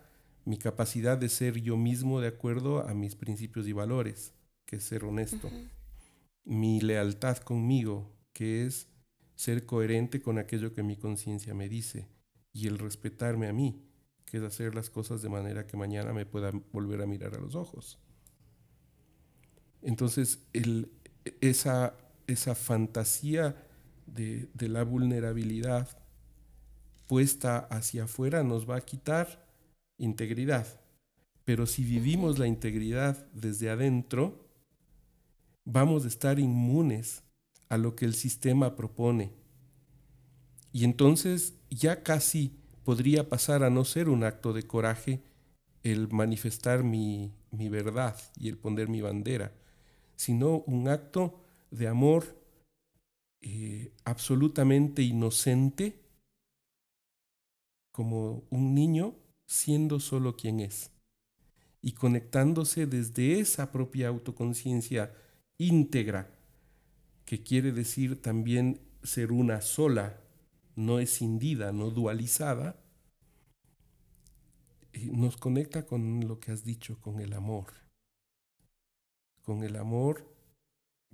mi 0.46 0.58
capacidad 0.58 1.18
de 1.18 1.28
ser 1.28 1.60
yo 1.60 1.76
mismo 1.76 2.20
de 2.20 2.28
acuerdo 2.28 2.88
a 2.88 2.94
mis 2.94 3.16
principios 3.16 3.66
y 3.66 3.72
valores, 3.72 4.32
que 4.64 4.76
es 4.76 4.84
ser 4.84 5.04
honesto. 5.04 5.50
Mi 6.44 6.80
lealtad 6.80 7.38
conmigo, 7.38 8.16
que 8.32 8.64
es 8.64 8.86
ser 9.34 9.66
coherente 9.66 10.22
con 10.22 10.38
aquello 10.38 10.72
que 10.72 10.84
mi 10.84 10.96
conciencia 10.96 11.52
me 11.52 11.68
dice. 11.68 12.08
Y 12.52 12.68
el 12.68 12.78
respetarme 12.78 13.48
a 13.48 13.52
mí, 13.52 13.82
que 14.24 14.36
es 14.36 14.42
hacer 14.44 14.76
las 14.76 14.88
cosas 14.88 15.20
de 15.20 15.28
manera 15.28 15.66
que 15.66 15.76
mañana 15.76 16.12
me 16.12 16.26
pueda 16.26 16.52
volver 16.72 17.02
a 17.02 17.06
mirar 17.06 17.34
a 17.34 17.40
los 17.40 17.56
ojos. 17.56 17.98
Entonces, 19.82 20.46
esa, 21.40 21.96
esa 22.28 22.54
fantasía 22.54 23.66
de, 24.06 24.48
de 24.54 24.68
la 24.68 24.84
vulnerabilidad 24.84 25.88
puesta 27.08 27.58
hacia 27.58 28.04
afuera 28.04 28.44
nos 28.44 28.70
va 28.70 28.76
a 28.76 28.80
quitar 28.80 29.45
integridad. 29.98 30.80
Pero 31.44 31.66
si 31.66 31.84
vivimos 31.84 32.38
la 32.38 32.46
integridad 32.46 33.30
desde 33.32 33.70
adentro, 33.70 34.48
vamos 35.64 36.04
a 36.04 36.08
estar 36.08 36.38
inmunes 36.38 37.22
a 37.68 37.76
lo 37.76 37.94
que 37.94 38.04
el 38.04 38.14
sistema 38.14 38.76
propone. 38.76 39.32
Y 40.72 40.84
entonces 40.84 41.54
ya 41.70 42.02
casi 42.02 42.58
podría 42.84 43.28
pasar 43.28 43.62
a 43.62 43.70
no 43.70 43.84
ser 43.84 44.08
un 44.08 44.24
acto 44.24 44.52
de 44.52 44.66
coraje 44.66 45.22
el 45.82 46.08
manifestar 46.08 46.82
mi, 46.82 47.32
verdad 47.50 48.16
y 48.36 48.48
el 48.48 48.58
poner 48.58 48.88
mi 48.88 49.00
bandera, 49.00 49.52
sino 50.16 50.58
un 50.66 50.88
acto 50.88 51.40
de 51.70 51.88
amor 51.88 52.40
eh, 53.40 53.92
absolutamente 54.04 55.02
inocente, 55.02 56.02
como 57.92 58.44
un 58.50 58.74
niño 58.74 59.14
siendo 59.46 60.00
solo 60.00 60.36
quien 60.36 60.60
es 60.60 60.90
y 61.80 61.92
conectándose 61.92 62.86
desde 62.86 63.38
esa 63.38 63.70
propia 63.70 64.08
autoconciencia 64.08 65.14
íntegra, 65.56 66.36
que 67.24 67.42
quiere 67.42 67.72
decir 67.72 68.20
también 68.20 68.80
ser 69.02 69.30
una 69.30 69.60
sola, 69.60 70.20
no 70.74 70.98
escindida, 70.98 71.72
no 71.72 71.90
dualizada, 71.90 72.82
nos 75.12 75.36
conecta 75.36 75.86
con 75.86 76.26
lo 76.26 76.40
que 76.40 76.52
has 76.52 76.64
dicho, 76.64 76.98
con 77.00 77.20
el 77.20 77.32
amor, 77.32 77.66
con 79.42 79.62
el 79.62 79.76
amor 79.76 80.26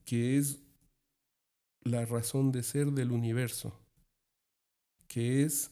que 0.04 0.38
es 0.38 0.60
la 1.82 2.06
razón 2.06 2.52
de 2.52 2.62
ser 2.62 2.92
del 2.92 3.12
universo, 3.12 3.78
que 5.08 5.42
es 5.42 5.70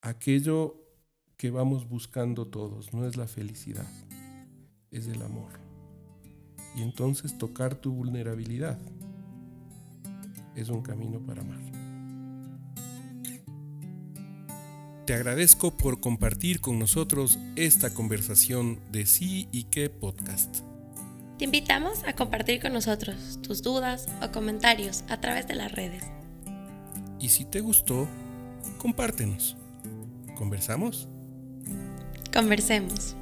aquello 0.00 0.83
que 1.36 1.50
vamos 1.50 1.88
buscando 1.88 2.46
todos, 2.46 2.92
no 2.92 3.06
es 3.06 3.16
la 3.16 3.26
felicidad, 3.26 3.86
es 4.90 5.06
el 5.06 5.22
amor. 5.22 5.52
Y 6.76 6.82
entonces 6.82 7.38
tocar 7.38 7.74
tu 7.74 7.92
vulnerabilidad 7.92 8.78
es 10.54 10.68
un 10.68 10.82
camino 10.82 11.20
para 11.20 11.42
amar. 11.42 11.60
Te 15.06 15.12
agradezco 15.12 15.76
por 15.76 16.00
compartir 16.00 16.60
con 16.60 16.78
nosotros 16.78 17.38
esta 17.56 17.92
conversación 17.92 18.80
de 18.90 19.04
sí 19.04 19.48
y 19.52 19.64
qué 19.64 19.90
podcast. 19.90 20.60
Te 21.38 21.44
invitamos 21.44 22.02
a 22.04 22.14
compartir 22.14 22.62
con 22.62 22.72
nosotros 22.72 23.38
tus 23.42 23.62
dudas 23.62 24.06
o 24.22 24.32
comentarios 24.32 25.04
a 25.08 25.20
través 25.20 25.46
de 25.46 25.56
las 25.56 25.72
redes. 25.72 26.04
Y 27.20 27.28
si 27.28 27.44
te 27.44 27.60
gustó, 27.60 28.08
compártenos. 28.78 29.58
¿Conversamos? 30.36 31.08
Conversemos. 32.34 33.14